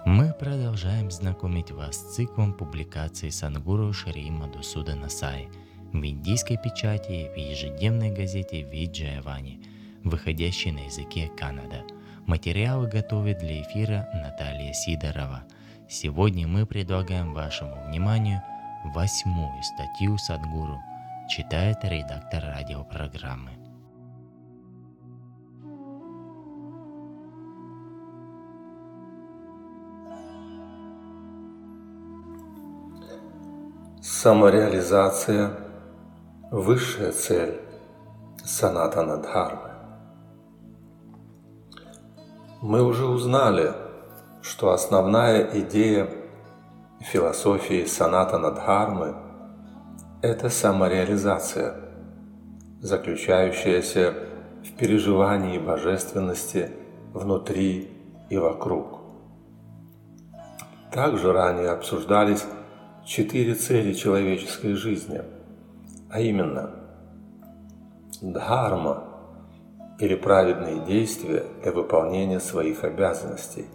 you. 0.05 0.15
Мы 0.17 0.33
продолжаем 0.33 1.09
знакомить 1.11 1.71
вас 1.71 1.95
с 1.95 2.15
циклом 2.15 2.53
публикаций 2.53 3.31
Сангуру 3.31 3.93
Шри 3.93 4.29
Мадусуда 4.29 4.95
Насай 4.95 5.49
в 5.92 6.04
индийской 6.04 6.56
печати 6.56 7.30
в 7.34 7.36
ежедневной 7.36 8.10
газете 8.10 8.62
Виджаявани, 8.62 9.60
выходящей 10.04 10.72
на 10.72 10.80
языке 10.80 11.30
Канада. 11.36 11.84
Материалы 12.26 12.88
готовит 12.88 13.38
для 13.38 13.62
эфира 13.62 14.08
Наталья 14.14 14.72
Сидорова. 14.72 15.44
Сегодня 15.88 16.46
мы 16.46 16.66
предлагаем 16.66 17.34
вашему 17.34 17.74
вниманию 17.88 18.40
восьмую 18.94 19.62
статью 19.62 20.16
Садгуру, 20.18 20.78
читает 21.28 21.78
редактор 21.82 22.44
радиопрограммы. 22.44 23.50
Самореализация– 34.00 35.56
высшая 36.50 37.12
цель 37.12 37.60
санатана 38.44 39.18
дхармы. 39.18 39.70
Мы 42.60 42.82
уже 42.82 43.06
узнали, 43.06 43.72
что 44.42 44.72
основная 44.72 45.48
идея 45.60 46.10
философии 47.00 47.84
санатана 47.84 48.50
дхармы– 48.50 49.14
это 50.22 50.48
самореализация, 50.48 51.76
заключающаяся 52.80 54.14
в 54.64 54.72
переживании 54.72 55.58
божественности 55.58 56.72
внутри 57.14 57.92
и 58.28 58.36
вокруг. 58.36 58.98
также 60.92 61.32
ранее 61.32 61.70
обсуждались 61.70 62.44
четыре 63.04 63.54
цели 63.54 63.92
человеческой 63.92 64.74
жизни, 64.74 65.22
а 66.10 66.20
именно 66.20 66.70
дхарма 68.20 69.04
или 69.98 70.14
праведные 70.14 70.80
действия 70.80 71.44
для 71.62 71.72
выполнения 71.72 72.40
своих 72.40 72.84
обязанностей, 72.84 73.66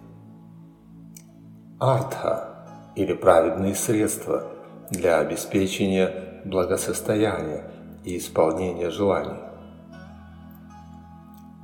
артха 1.80 2.92
или 2.94 3.14
праведные 3.14 3.74
средства 3.74 4.44
для 4.90 5.18
обеспечения 5.18 6.42
благосостояния 6.44 7.70
и 8.04 8.18
исполнения 8.18 8.90
желаний, 8.90 9.40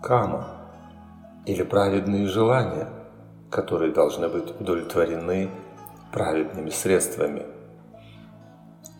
кама 0.02 0.48
или 1.44 1.62
праведные 1.62 2.26
желания, 2.26 2.88
которые 3.50 3.92
должны 3.92 4.28
быть 4.28 4.58
удовлетворены 4.60 5.50
праведными 6.12 6.70
средствами. 6.70 7.42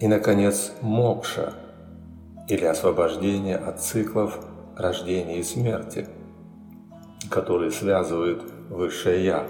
И, 0.01 0.09
наконец, 0.09 0.73
мокша 0.81 1.55
или 2.49 2.65
освобождение 2.65 3.57
от 3.57 3.81
циклов 3.81 4.39
рождения 4.77 5.39
и 5.39 5.43
смерти, 5.43 6.09
которые 7.31 7.71
связывают 7.71 8.43
Высшее 8.69 9.25
Я. 9.25 9.47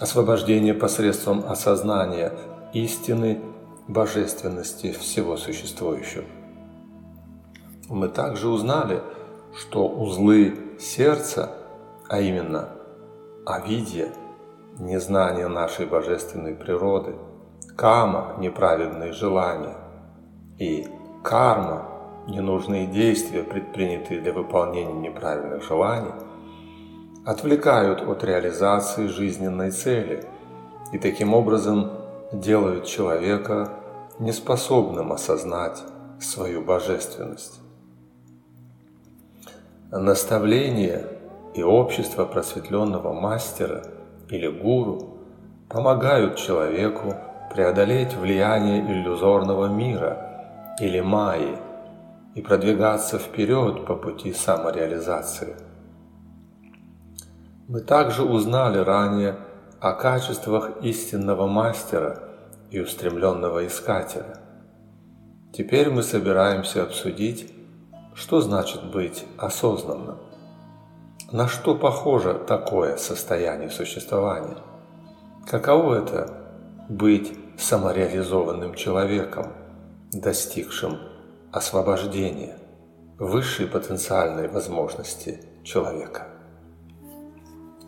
Освобождение 0.00 0.72
посредством 0.72 1.44
осознания 1.46 2.32
истины 2.72 3.40
божественности 3.88 4.92
всего 4.92 5.36
существующего. 5.36 6.24
Мы 7.88 8.08
также 8.08 8.48
узнали, 8.48 9.02
что 9.54 9.86
узлы 9.88 10.56
сердца, 10.78 11.52
а 12.08 12.20
именно 12.20 12.70
авидия, 13.44 14.08
незнание 14.78 15.48
нашей 15.48 15.86
божественной 15.86 16.54
природы, 16.54 17.14
кама– 17.76 18.34
неправедные 18.38 19.12
желания 19.12 19.76
и 20.58 20.88
карма– 21.26 21.88
ненужные 22.28 22.86
действия, 22.86 23.42
предпринятые 23.42 24.20
для 24.20 24.32
выполнения 24.32 24.92
неправильных 24.92 25.64
желаний, 25.64 26.12
отвлекают 27.24 28.00
от 28.02 28.22
реализации 28.22 29.08
жизненной 29.08 29.72
цели 29.72 30.24
и 30.92 30.98
таким 30.98 31.34
образом 31.34 31.90
делают 32.32 32.84
человека 32.84 33.72
неспособным 34.20 35.12
осознать 35.12 35.82
свою 36.20 36.62
божественность. 36.62 37.60
Наставление 39.90 41.06
и 41.54 41.62
общество 41.64 42.24
просветленного 42.24 43.12
мастера 43.12 43.82
или 44.30 44.46
гуру 44.46 45.18
помогают 45.68 46.36
человеку 46.36 47.14
преодолеть 47.52 48.14
влияние 48.14 48.80
иллюзорного 48.80 49.66
мира 49.66 50.35
или 50.80 51.00
майи 51.00 51.58
и 52.34 52.42
продвигаться 52.42 53.18
вперед 53.18 53.86
по 53.86 53.96
пути 53.96 54.32
самореализации. 54.32 55.56
Мы 57.68 57.80
также 57.80 58.22
узнали 58.24 58.78
ранее 58.78 59.36
о 59.80 59.92
качествах 59.92 60.82
истинного 60.82 61.46
мастера 61.46 62.22
и 62.70 62.80
устремленного 62.80 63.66
искателя. 63.66 64.38
Теперь 65.52 65.90
мы 65.90 66.02
собираемся 66.02 66.82
обсудить 66.82 67.52
что 68.16 68.40
значит 68.40 68.82
быть 68.82 69.26
осознанным? 69.36 70.16
На 71.32 71.48
что 71.48 71.74
похоже 71.74 72.32
такое 72.32 72.96
состояние 72.96 73.68
существования? 73.68 74.56
Каково 75.46 75.96
это 75.96 76.32
быть 76.88 77.36
самореализованным 77.58 78.74
человеком, 78.74 79.52
достигшим 80.12 80.98
освобождения, 81.52 82.58
высшей 83.18 83.66
потенциальной 83.66 84.48
возможности 84.48 85.40
человека? 85.62 86.28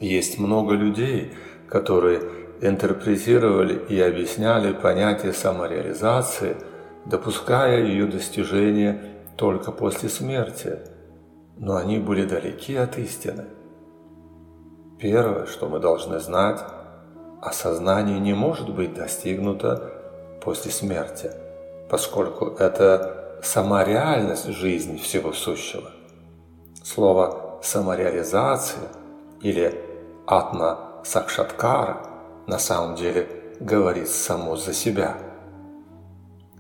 Есть 0.01 0.39
много 0.39 0.75
людей, 0.75 1.33
которые 1.69 2.23
интерпретировали 2.61 3.79
и 3.89 4.01
объясняли 4.01 4.73
понятие 4.73 5.33
самореализации, 5.33 6.57
допуская 7.05 7.83
ее 7.85 8.07
достижение 8.07 9.03
только 9.37 9.73
после 9.73 10.09
смерти, 10.09 10.79
но 11.57 11.77
они 11.77 11.99
были 11.99 12.25
далеки 12.25 12.77
от 12.77 12.99
истины. 12.99 13.47
Первое, 14.99 15.47
что 15.47 15.69
мы 15.69 15.79
должны 15.79 16.19
знать, 16.19 16.61
осознание 17.41 18.19
не 18.19 18.35
может 18.35 18.75
быть 18.75 18.95
достигнуто 18.95 19.93
после 20.43 20.73
смерти, 20.73 21.31
поскольку 21.89 22.47
это 22.59 23.41
сама 23.43 23.85
реальность 23.85 24.49
жизни 24.49 24.97
всего 24.99 25.33
сущего. 25.33 25.91
Слово 26.83 27.61
«самореализация» 27.63 28.89
или 29.43 29.81
«атма 30.27 31.03
сакшаткара» 31.05 31.99
на 32.47 32.59
самом 32.59 32.97
деле 32.97 33.29
говорит 33.61 34.09
само 34.09 34.57
за 34.57 34.73
себя– 34.73 35.17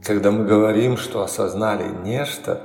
когда 0.05 0.31
мы 0.31 0.45
говорим, 0.45 0.97
что 0.97 1.22
осознали 1.22 1.89
нечто, 2.05 2.62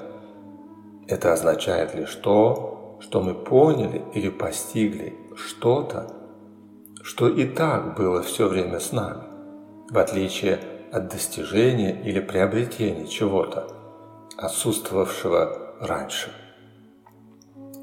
это 1.07 1.33
означает 1.33 1.93
лишь 1.95 2.15
то, 2.15 2.97
что 3.01 3.21
мы 3.21 3.33
поняли 3.33 4.03
или 4.13 4.29
постигли 4.29 5.17
что-то, 5.35 6.13
что 7.01 7.27
и 7.27 7.45
так 7.45 7.97
было 7.97 8.21
все 8.21 8.47
время 8.47 8.79
с 8.79 8.91
нами, 8.91 9.23
в 9.89 9.97
отличие 9.97 10.53
от 10.53 10.72
достижения 11.01 12.01
или 12.03 12.19
приобретения 12.19 13.07
чего-то, 13.07 13.67
отсутствовавшего 14.37 15.75
раньше. 15.79 16.31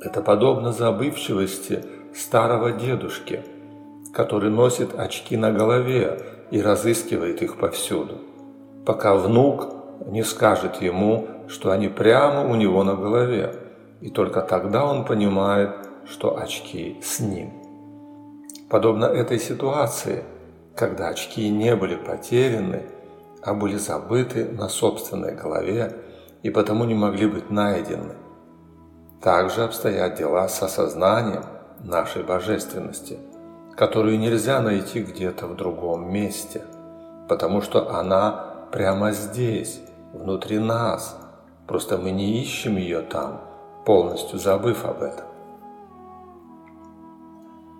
Это 0.00 0.22
подобно 0.22 0.72
забывчивости 0.72 1.84
старого 2.14 2.72
дедушки, 2.72 3.42
который 4.14 4.50
носит 4.50 4.98
очки 4.98 5.36
на 5.36 5.52
голове 5.52 6.20
и 6.50 6.60
разыскивает 6.60 7.42
их 7.42 7.58
повсюду– 7.58 8.18
пока 8.84 9.14
внук 9.14 9.68
не 10.06 10.22
скажет 10.22 10.82
ему, 10.82 11.28
что 11.48 11.70
они 11.70 11.88
прямо 11.88 12.48
у 12.48 12.54
него 12.54 12.82
на 12.84 12.94
голове, 12.94 13.54
и 14.00 14.10
только 14.10 14.40
тогда 14.40 14.84
он 14.84 15.04
понимает, 15.04 15.70
что 16.06 16.38
очки 16.38 16.98
с 17.02 17.20
ним. 17.20 17.52
Подобно 18.68 19.04
этой 19.04 19.38
ситуации, 19.38 20.24
когда 20.74 21.08
очки 21.08 21.48
не 21.50 21.76
были 21.76 21.96
потеряны, 21.96 22.82
а 23.42 23.54
были 23.54 23.76
забыты 23.76 24.46
на 24.46 24.68
собственной 24.68 25.34
голове 25.34 25.96
и 26.42 26.50
потому 26.50 26.84
не 26.84 26.94
могли 26.94 27.26
быть 27.26 27.50
найдены. 27.50 28.14
Также 29.22 29.64
обстоят 29.64 30.16
дела 30.16 30.48
с 30.48 30.62
осознанием 30.62 31.44
нашей 31.80 32.22
божественности, 32.22 33.18
которую 33.76 34.18
нельзя 34.18 34.60
найти 34.60 35.02
где-то 35.02 35.46
в 35.46 35.56
другом 35.56 36.12
месте, 36.12 36.62
потому 37.28 37.60
что 37.60 37.94
она 37.94 38.68
прямо 38.72 39.12
здесь, 39.12 39.80
внутри 40.12 40.58
нас. 40.58 41.16
Просто 41.66 41.98
мы 41.98 42.10
не 42.10 42.40
ищем 42.42 42.76
ее 42.76 43.02
там, 43.02 43.40
полностью 43.84 44.38
забыв 44.38 44.84
об 44.84 45.02
этом. 45.02 45.26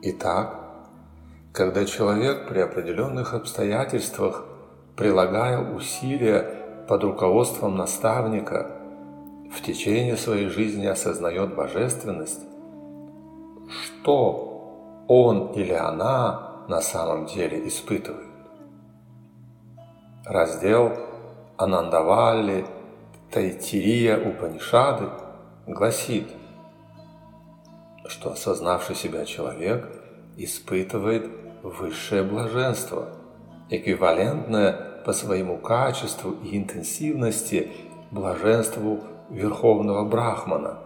Итак, 0.02 0.61
когда 1.52 1.84
человек 1.84 2.48
при 2.48 2.61
определенных 2.61 3.34
обстоятельствах, 3.34 4.44
прилагая 5.01 5.59
усилия 5.74 6.46
под 6.86 7.03
руководством 7.05 7.74
наставника, 7.74 8.70
в 9.51 9.62
течение 9.62 10.14
своей 10.18 10.48
жизни 10.48 10.84
осознает 10.84 11.55
божественность, 11.55 12.42
что 13.70 15.07
он 15.09 15.53
или 15.55 15.72
она 15.72 16.66
на 16.68 16.82
самом 16.82 17.24
деле 17.24 17.66
испытывает. 17.66 18.26
Раздел 20.26 20.92
Анандавали 21.57 22.66
Тайтирия 23.32 24.18
Упанишады 24.18 25.07
гласит, 25.66 26.28
что 28.07 28.32
осознавший 28.32 28.96
себя 28.96 29.24
человек 29.24 29.88
испытывает 30.36 31.26
высшее 31.62 32.22
блаженство, 32.22 33.09
эквивалентное 33.70 34.89
по 35.05 35.12
своему 35.12 35.59
качеству 35.59 36.32
и 36.44 36.57
интенсивности 36.57 37.70
блаженству 38.11 39.01
Верховного 39.30 40.05
Брахмана, 40.05 40.78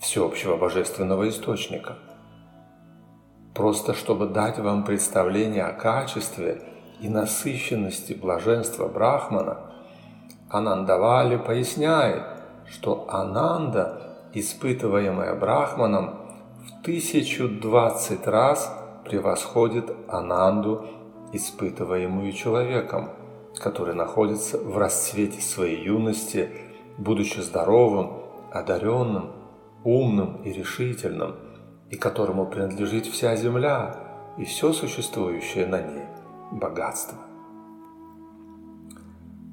всеобщего 0.00 0.56
божественного 0.56 1.28
источника. 1.28 1.96
Просто 3.54 3.94
чтобы 3.94 4.26
дать 4.26 4.58
вам 4.58 4.84
представление 4.84 5.64
о 5.64 5.72
качестве– 5.72 6.62
и 7.00 7.08
насыщенности 7.08 8.12
блаженства 8.12 8.88
Брахмана, 8.88 9.58
Анандавали 10.50 11.36
поясняет, 11.36 12.22
что 12.66 13.06
Ананда, 13.10 14.18
испытываемая 14.32 15.34
Брахманом, 15.34 16.14
в 16.66 16.80
1020 16.82 18.26
раз 18.26 18.74
превосходит 19.04 19.94
Ананду, 20.08 20.86
испытываемую 21.32 22.32
человеком, 22.32 23.10
который 23.58 23.94
находится 23.94 24.58
в 24.58 24.76
расцвете 24.78 25.40
своей 25.40 25.84
юности, 25.84 26.50
будучи 26.96 27.40
здоровым, 27.40 28.22
одаренным, 28.52 29.32
умным 29.84 30.42
и 30.42 30.52
решительным, 30.52 31.36
и 31.90 31.96
которому 31.96 32.46
принадлежит 32.46 33.06
вся 33.06 33.36
земля 33.36 33.96
и 34.36 34.44
все 34.44 34.72
существующее 34.72 35.66
на 35.66 35.80
ней 35.80 36.04
богатство. 36.52 37.18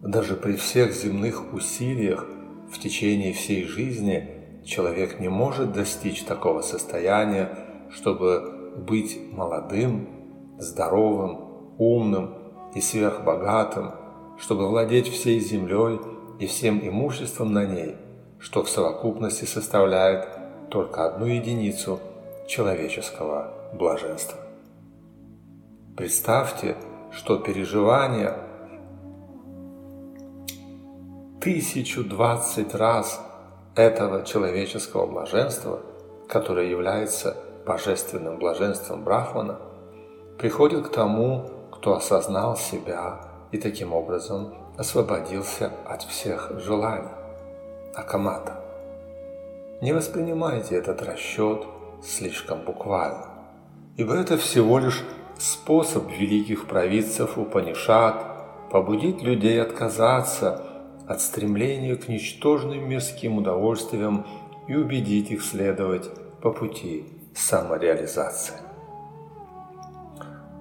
Даже 0.01 0.35
при 0.35 0.53
всех 0.53 0.93
земных 0.93 1.53
усилиях 1.53 2.27
в 2.71 2.79
течение 2.79 3.33
всей 3.33 3.63
жизни 3.63 4.61
человек 4.63 5.19
не 5.19 5.29
может 5.29 5.73
достичь 5.73 6.23
такого 6.23 6.61
состояния, 6.61 7.49
чтобы 7.89 8.73
быть 8.77 9.19
молодым, 9.31 10.07
здоровым, 10.59 11.75
умным 11.77 12.44
и 12.75 12.81
сверхбогатым, 12.81 13.93
чтобы 14.37 14.67
владеть 14.67 15.07
всей 15.07 15.39
землей 15.39 15.99
и 16.39 16.45
всем 16.45 16.79
имуществом 16.87 17.53
на 17.53 17.65
ней, 17.65 17.95
что 18.37 18.63
в 18.63 18.69
совокупности 18.69 19.45
составляет 19.45 20.27
только 20.69 21.05
одну 21.05 21.25
единицу 21.25 21.99
человеческого 22.47 23.53
блаженства. 23.73 24.37
Представьте, 25.95 26.75
что 27.11 27.37
переживание 27.37 28.37
тысячу 31.41 32.03
двадцать 32.03 32.75
раз 32.75 33.21
этого 33.75 34.25
человеческого 34.25 35.05
блаженства, 35.05 35.79
которое 36.27 36.69
является 36.69 37.37
божественным 37.65 38.37
блаженством 38.37 39.03
Брахмана, 39.03 39.59
приходит 40.37 40.87
к 40.87 40.91
тому, 40.91 41.49
кто 41.85 41.97
осознал 41.97 42.57
себя 42.57 43.19
и 43.51 43.59
таким 43.59 43.93
образом 43.93 44.55
освободился 44.75 45.71
от 45.87 46.01
всех 46.01 46.51
желаний. 46.57 47.11
Акамата. 47.93 48.59
Не 49.81 49.93
воспринимайте 49.93 50.77
этот 50.77 51.03
расчет 51.03 51.63
слишком 52.01 52.61
буквально, 52.65 53.27
ибо 53.97 54.15
это 54.15 54.35
всего 54.39 54.79
лишь 54.79 55.03
способ 55.37 56.09
великих 56.09 56.67
провидцев 56.67 57.37
Упанишат 57.37 58.25
побудить 58.71 59.21
людей 59.21 59.61
отказаться 59.61 60.63
от 61.07 61.21
стремления 61.21 61.95
к 61.97 62.07
ничтожным 62.07 62.89
мирским 62.89 63.37
удовольствиям 63.37 64.25
и 64.67 64.73
убедить 64.73 65.29
их 65.29 65.43
следовать 65.43 66.09
по 66.41 66.51
пути 66.51 67.05
самореализации. 67.35 68.64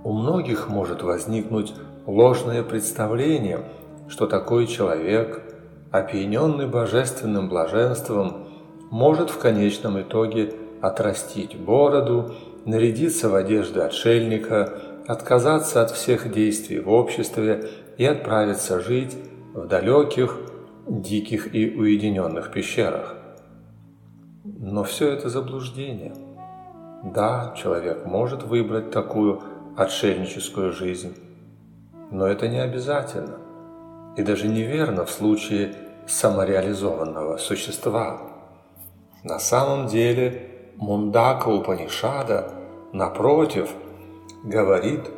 У 0.05 0.13
многих 0.13 0.69
может 0.69 1.03
возникнуть 1.03 1.73
ложное 2.07 2.63
представление, 2.63 3.65
что 4.07 4.27
такой 4.27 4.67
человек, 4.67 5.43
опьяненный 5.91 6.69
божественным 6.69 7.49
блаженством, 7.49 8.49
может 8.91 9.31
в 9.31 9.39
конечном 9.39 9.99
итоге 9.99 10.53
отрастить 10.83 11.59
бороду, 11.59 12.35
нарядиться 12.67 13.31
в 13.31 13.35
одежды 13.35 13.81
отшельника, 13.81 14.79
отказаться 15.09 15.81
от 15.81 15.91
всех 15.91 16.31
действий 16.31 16.81
в 16.81 16.91
обществе 16.91 17.71
и 17.97 18.05
отправиться 18.05 18.81
жить 18.81 19.17
в 19.55 19.67
далеких, 19.67 20.39
диких 20.87 21.55
и 21.55 21.75
уединенных 21.75 22.53
пещерах. 22.53 23.17
Но 24.45 24.85
все 24.85 25.09
это 25.13 25.31
заблуждение. 25.31 26.15
Да, 27.05 27.55
человек 27.57 28.05
может 28.05 28.43
выбрать 28.43 28.91
такую 28.91 29.41
отшельническую 29.77 30.73
жизнь, 30.73 31.17
но 32.11 32.27
это 32.27 32.49
не 32.49 32.59
обязательно 32.59 33.39
и 34.17 34.23
даже 34.23 34.49
неверно 34.49 35.05
в 35.05 35.11
случае 35.11 35.75
самореализованного 36.07 37.37
существа. 37.39 38.21
На 39.23 39.39
самом 39.39 39.87
деле 39.87 40.51
Мундака 40.77 41.49
Упанишада, 41.49 42.53
напротив, 42.93 43.71
говорит, 44.45 45.11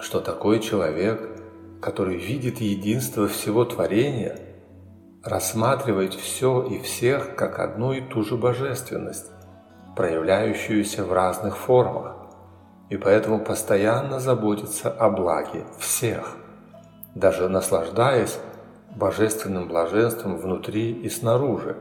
что 0.00 0.20
такой 0.20 0.60
человек, 0.60 1.20
который 1.80 2.16
видит 2.16 2.60
единство 2.60 3.28
всего 3.28 3.64
творения, 3.64 4.38
рассматривает 5.22 6.14
все 6.14 6.62
и 6.62 6.80
всех 6.80 7.34
как 7.36 7.58
одну 7.58 7.92
и 7.92 8.00
ту 8.00 8.22
же 8.22 8.36
божественность, 8.36 9.30
проявляющуюся 9.94 11.04
в 11.04 11.12
разных 11.12 11.56
формах, 11.56 12.15
и 12.88 12.96
поэтому 12.96 13.40
постоянно 13.40 14.20
заботится 14.20 14.90
о 14.90 15.10
благе 15.10 15.64
всех, 15.78 16.36
даже 17.14 17.48
наслаждаясь 17.48 18.38
божественным 18.94 19.68
блаженством 19.68 20.36
внутри 20.36 20.92
и 20.92 21.08
снаружи, 21.08 21.76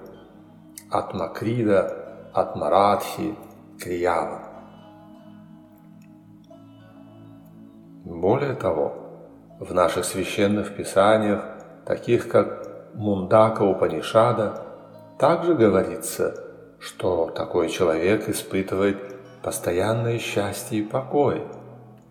от 0.92 1.14
Макрида 1.14 2.06
от 2.36 2.58
Марадхи 2.58 3.34
к 3.80 3.86
Риява. 3.86 4.42
Более 8.04 8.54
того, 8.56 8.94
в 9.60 9.74
наших 9.74 10.04
священных 10.04 10.76
писаниях, 10.76 11.46
таких 11.86 12.28
как 12.28 12.94
Мундака 12.94 13.64
Упанишада, 13.64 14.62
также 15.18 15.56
говорится, 15.56 16.36
что 16.78 17.30
такой 17.30 17.70
человек 17.70 18.28
испытывает 18.28 19.15
постоянное 19.46 20.18
счастье 20.18 20.80
и 20.80 20.82
покой. 20.82 21.44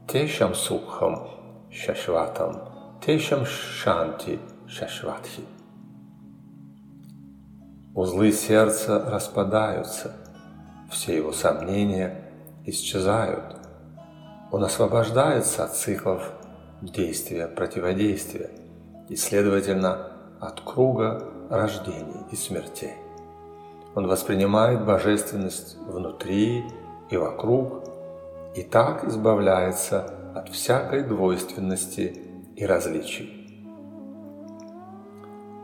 Тешам 0.06 0.54
сукхам 0.54 1.26
шашватам, 1.68 2.60
тешам 3.04 3.44
шанти 3.44 4.38
шашватхи. 4.68 5.42
Узлы 7.92 8.30
сердца 8.30 9.04
распадаются, 9.10 10.12
все 10.92 11.16
его 11.16 11.32
сомнения 11.32 12.30
исчезают. 12.66 13.56
Он 14.52 14.62
освобождается 14.62 15.64
от 15.64 15.74
циклов 15.74 16.30
действия-противодействия 16.82 18.50
и, 19.08 19.16
следовательно, 19.16 20.12
от 20.40 20.60
круга 20.60 21.24
рождений 21.50 22.26
и 22.30 22.36
смертей. 22.36 22.94
Он 23.96 24.06
воспринимает 24.06 24.84
божественность 24.84 25.76
внутри 25.78 26.64
и 27.10 27.16
вокруг 27.16 27.84
и 28.54 28.62
так 28.62 29.04
избавляется 29.04 30.14
от 30.34 30.48
всякой 30.48 31.02
двойственности 31.02 32.20
и 32.56 32.66
различий. 32.66 33.40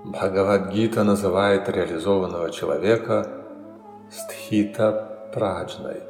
Бхагавадгита 0.05 1.05
называет 1.05 1.69
реализованного 1.69 2.51
человека 2.51 3.29
стхита 4.11 5.31
праджной, 5.33 6.03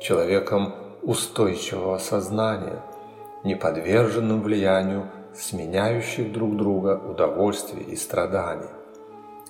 человеком 0.00 0.74
устойчивого 1.02 1.98
сознания, 1.98 2.80
неподверженным 3.44 4.40
влиянию 4.40 5.10
сменяющих 5.34 6.32
друг 6.32 6.56
друга 6.56 6.98
удовольствий 6.98 7.82
и 7.82 7.96
страданий, 7.96 8.70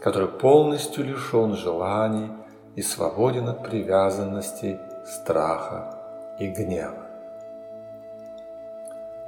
который 0.00 0.28
полностью 0.28 1.04
лишен 1.04 1.54
желаний 1.54 2.30
и 2.76 2.82
свободен 2.82 3.48
от 3.48 3.64
привязанности, 3.64 4.78
страха 5.08 5.94
и 6.38 6.48
гнева. 6.48 7.06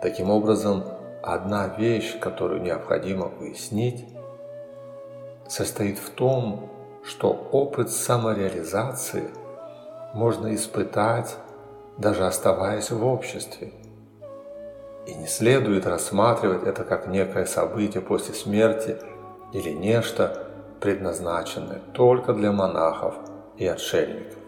Таким 0.03 0.31
образом, 0.31 0.85
одна 1.23 1.69
вещь, 1.69 2.19
которую 2.19 2.63
необходимо 2.63 3.31
уяснить, 3.41 4.07
состоит 5.49 5.99
в 5.99 6.11
том, 6.11 6.71
что 7.03 7.31
опыт 7.31 7.91
самореализации 7.91 9.31
можно 10.13 10.55
испытать, 10.55 11.37
даже 11.97 12.27
оставаясь 12.27 12.91
в 12.91 13.05
обществе. 13.05 13.73
И 15.07 15.15
не 15.15 15.27
следует 15.27 15.87
рассматривать 15.87 16.65
это 16.65 16.85
как 16.85 17.07
некое 17.07 17.47
событие 17.47 18.03
после 18.03 18.35
смерти 18.35 18.99
или 19.53 19.71
нечто, 19.71 20.47
предназначенное 20.81 21.81
только 21.95 22.33
для 22.33 22.53
монахов 22.53 23.15
и 23.57 23.67
отшельников. 23.67 24.40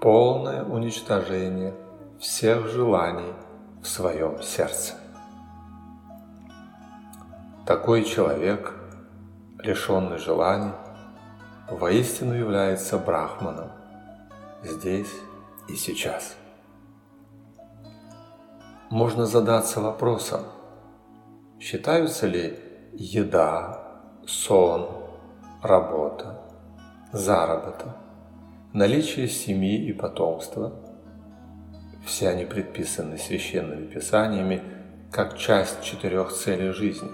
полное 0.00 0.64
уничтожение 0.64 1.74
всех 2.20 2.68
желаний 2.68 3.32
в 3.82 3.88
своем 3.88 4.42
сердце. 4.42 4.92
Такой 7.66 8.04
человек, 8.04 8.74
лишенный 9.58 10.18
желаний, 10.18 10.72
воистину 11.70 12.34
является 12.34 12.98
брахманом 12.98 13.70
здесь 14.62 15.14
и 15.66 15.76
сейчас. 15.76 16.36
Можно 18.90 19.24
задаться 19.24 19.80
вопросом, 19.80 20.42
считаются 21.58 22.26
ли 22.26 22.58
еда, 22.92 24.02
сон, 24.26 24.90
работа, 25.62 26.42
заработок, 27.12 27.96
наличие 28.74 29.26
семьи 29.26 29.86
и 29.86 29.94
потомства– 29.94 30.84
все 32.10 32.28
они 32.28 32.44
предписаны 32.44 33.18
священными 33.18 33.86
писаниями 33.86 34.60
как 35.12 35.38
часть 35.38 35.84
четырех 35.84 36.32
целей 36.32 36.72
жизни. 36.72 37.10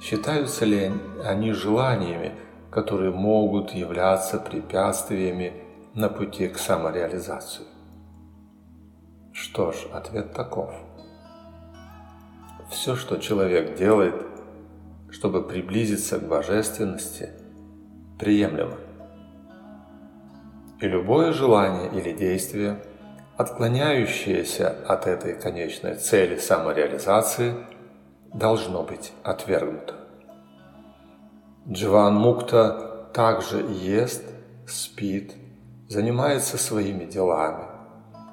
Считаются 0.00 0.64
ли 0.64 0.90
они 1.24 1.52
желаниями, 1.52 2.32
которые 2.72 3.12
могут 3.12 3.70
являться 3.70 4.38
препятствиями 4.38 5.52
на 5.94 6.08
пути 6.08 6.48
к 6.48 6.58
самореализации? 6.58 7.66
Что 9.32 9.70
ж, 9.70 9.76
ответ 9.92 10.32
таков. 10.32 10.74
Все, 12.70 12.96
что 12.96 13.18
человек 13.18 13.76
делает, 13.76 14.26
чтобы 15.10 15.46
приблизиться 15.46 16.18
к 16.18 16.26
божественности, 16.26 17.30
приемлемо. 18.18 18.76
И 20.80 20.88
любое 20.88 21.32
желание 21.32 21.88
или 21.92 22.12
действие– 22.12 22.82
отклоняющееся 23.38 24.74
от 24.88 25.06
этой 25.06 25.34
конечной 25.34 25.94
цели 25.94 26.38
самореализации, 26.38 27.54
должно 28.34 28.82
быть 28.82 29.12
отвергнуто. 29.22 29.94
Дживан 31.68 32.16
Мукта 32.16 33.08
также 33.14 33.58
ест, 33.58 34.24
спит, 34.66 35.34
занимается 35.88 36.58
своими 36.58 37.04
делами, 37.04 37.64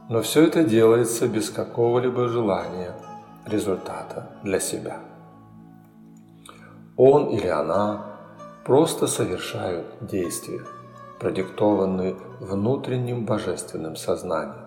но 0.09 0.23
все 0.23 0.47
это 0.47 0.63
делается 0.63 1.27
без 1.27 1.51
какого-либо 1.51 2.27
желания 2.27 2.93
результата 3.45 4.29
для 4.41 4.59
себя. 4.59 4.97
Он 6.97 7.27
или 7.27 7.47
она 7.47 8.17
просто 8.65 9.05
совершают 9.05 9.85
действия, 10.01 10.61
продиктованные 11.19 12.15
внутренним 12.39 13.25
божественным 13.25 13.95
сознанием 13.95 14.64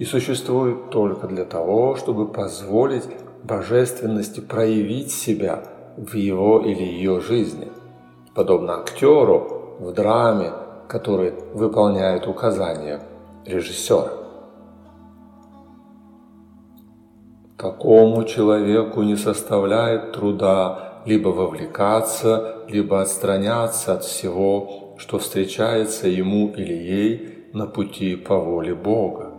и 0.00 0.06
существует 0.06 0.88
только 0.88 1.26
для 1.26 1.44
того, 1.44 1.94
чтобы 1.94 2.26
позволить 2.26 3.04
божественности 3.44 4.40
проявить 4.40 5.12
себя 5.12 5.62
в 5.98 6.14
его 6.14 6.60
или 6.60 6.82
ее 6.82 7.20
жизни, 7.20 7.68
подобно 8.34 8.80
актеру 8.80 9.76
в 9.78 9.92
драме, 9.92 10.52
который 10.88 11.34
выполняет 11.52 12.26
указания 12.26 13.02
режиссера. 13.44 14.12
Такому 17.58 18.24
человеку 18.24 19.02
не 19.02 19.16
составляет 19.16 20.12
труда 20.12 21.02
либо 21.04 21.28
вовлекаться, 21.28 22.64
либо 22.68 23.02
отстраняться 23.02 23.92
от 23.92 24.04
всего, 24.04 24.94
что 24.96 25.18
встречается 25.18 26.08
ему 26.08 26.48
или 26.56 26.72
ей 26.72 27.50
на 27.52 27.66
пути 27.66 28.16
по 28.16 28.38
воле 28.38 28.74
Бога. 28.74 29.29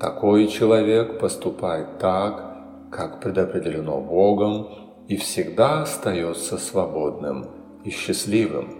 Такой 0.00 0.46
человек 0.46 1.18
поступает 1.18 1.98
так, 1.98 2.56
как 2.90 3.20
предопределено 3.20 4.00
Богом, 4.00 4.68
и 5.08 5.18
всегда 5.18 5.82
остается 5.82 6.56
свободным 6.56 7.50
и 7.84 7.90
счастливым, 7.90 8.78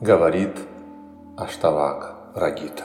говорит 0.00 0.56
Аштавак 1.36 2.16
Рагита. 2.34 2.84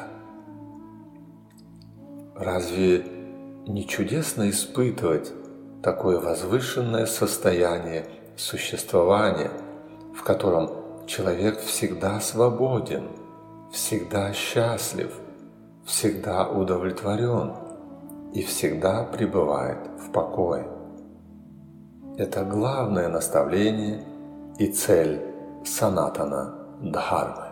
Разве 2.36 3.05
не 3.65 3.88
чудесно 3.88 4.49
испытывать 4.49 5.32
такое 5.82 6.19
возвышенное 6.19 7.05
состояние 7.05 8.05
существования, 8.36 9.51
в 10.13 10.24
котором 10.24 11.07
человек 11.07 11.61
всегда 11.61 12.19
свободен, 12.19 13.07
всегда 13.72 14.34
счастлив– 14.34 15.13
всегда 15.86 16.47
удовлетворен 16.47 17.53
и 18.34 18.43
всегда 18.43 19.03
пребывает 19.03 19.79
в 19.99 20.11
покое. 20.11 20.67
Это 22.17 22.43
главное 22.43 23.07
наставление 23.07 24.03
и 24.57 24.67
цель 24.67 25.21
санатана 25.63 26.55
Дхармы. 26.82 27.51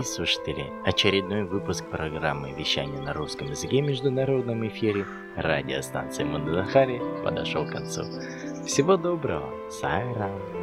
Дорогие 0.00 0.14
слушатели, 0.14 0.72
очередной 0.86 1.44
выпуск 1.44 1.84
программы 1.84 2.52
«Вещание 2.52 3.02
на 3.02 3.12
русском 3.12 3.50
языке» 3.50 3.82
в 3.82 3.86
международном 3.86 4.66
эфире 4.68 5.04
радиостанции 5.36 6.24
Мандахари 6.24 7.02
подошел 7.22 7.66
к 7.66 7.72
концу. 7.72 8.04
Всего 8.64 8.96
доброго, 8.96 9.50
Сайрам! 9.68 10.59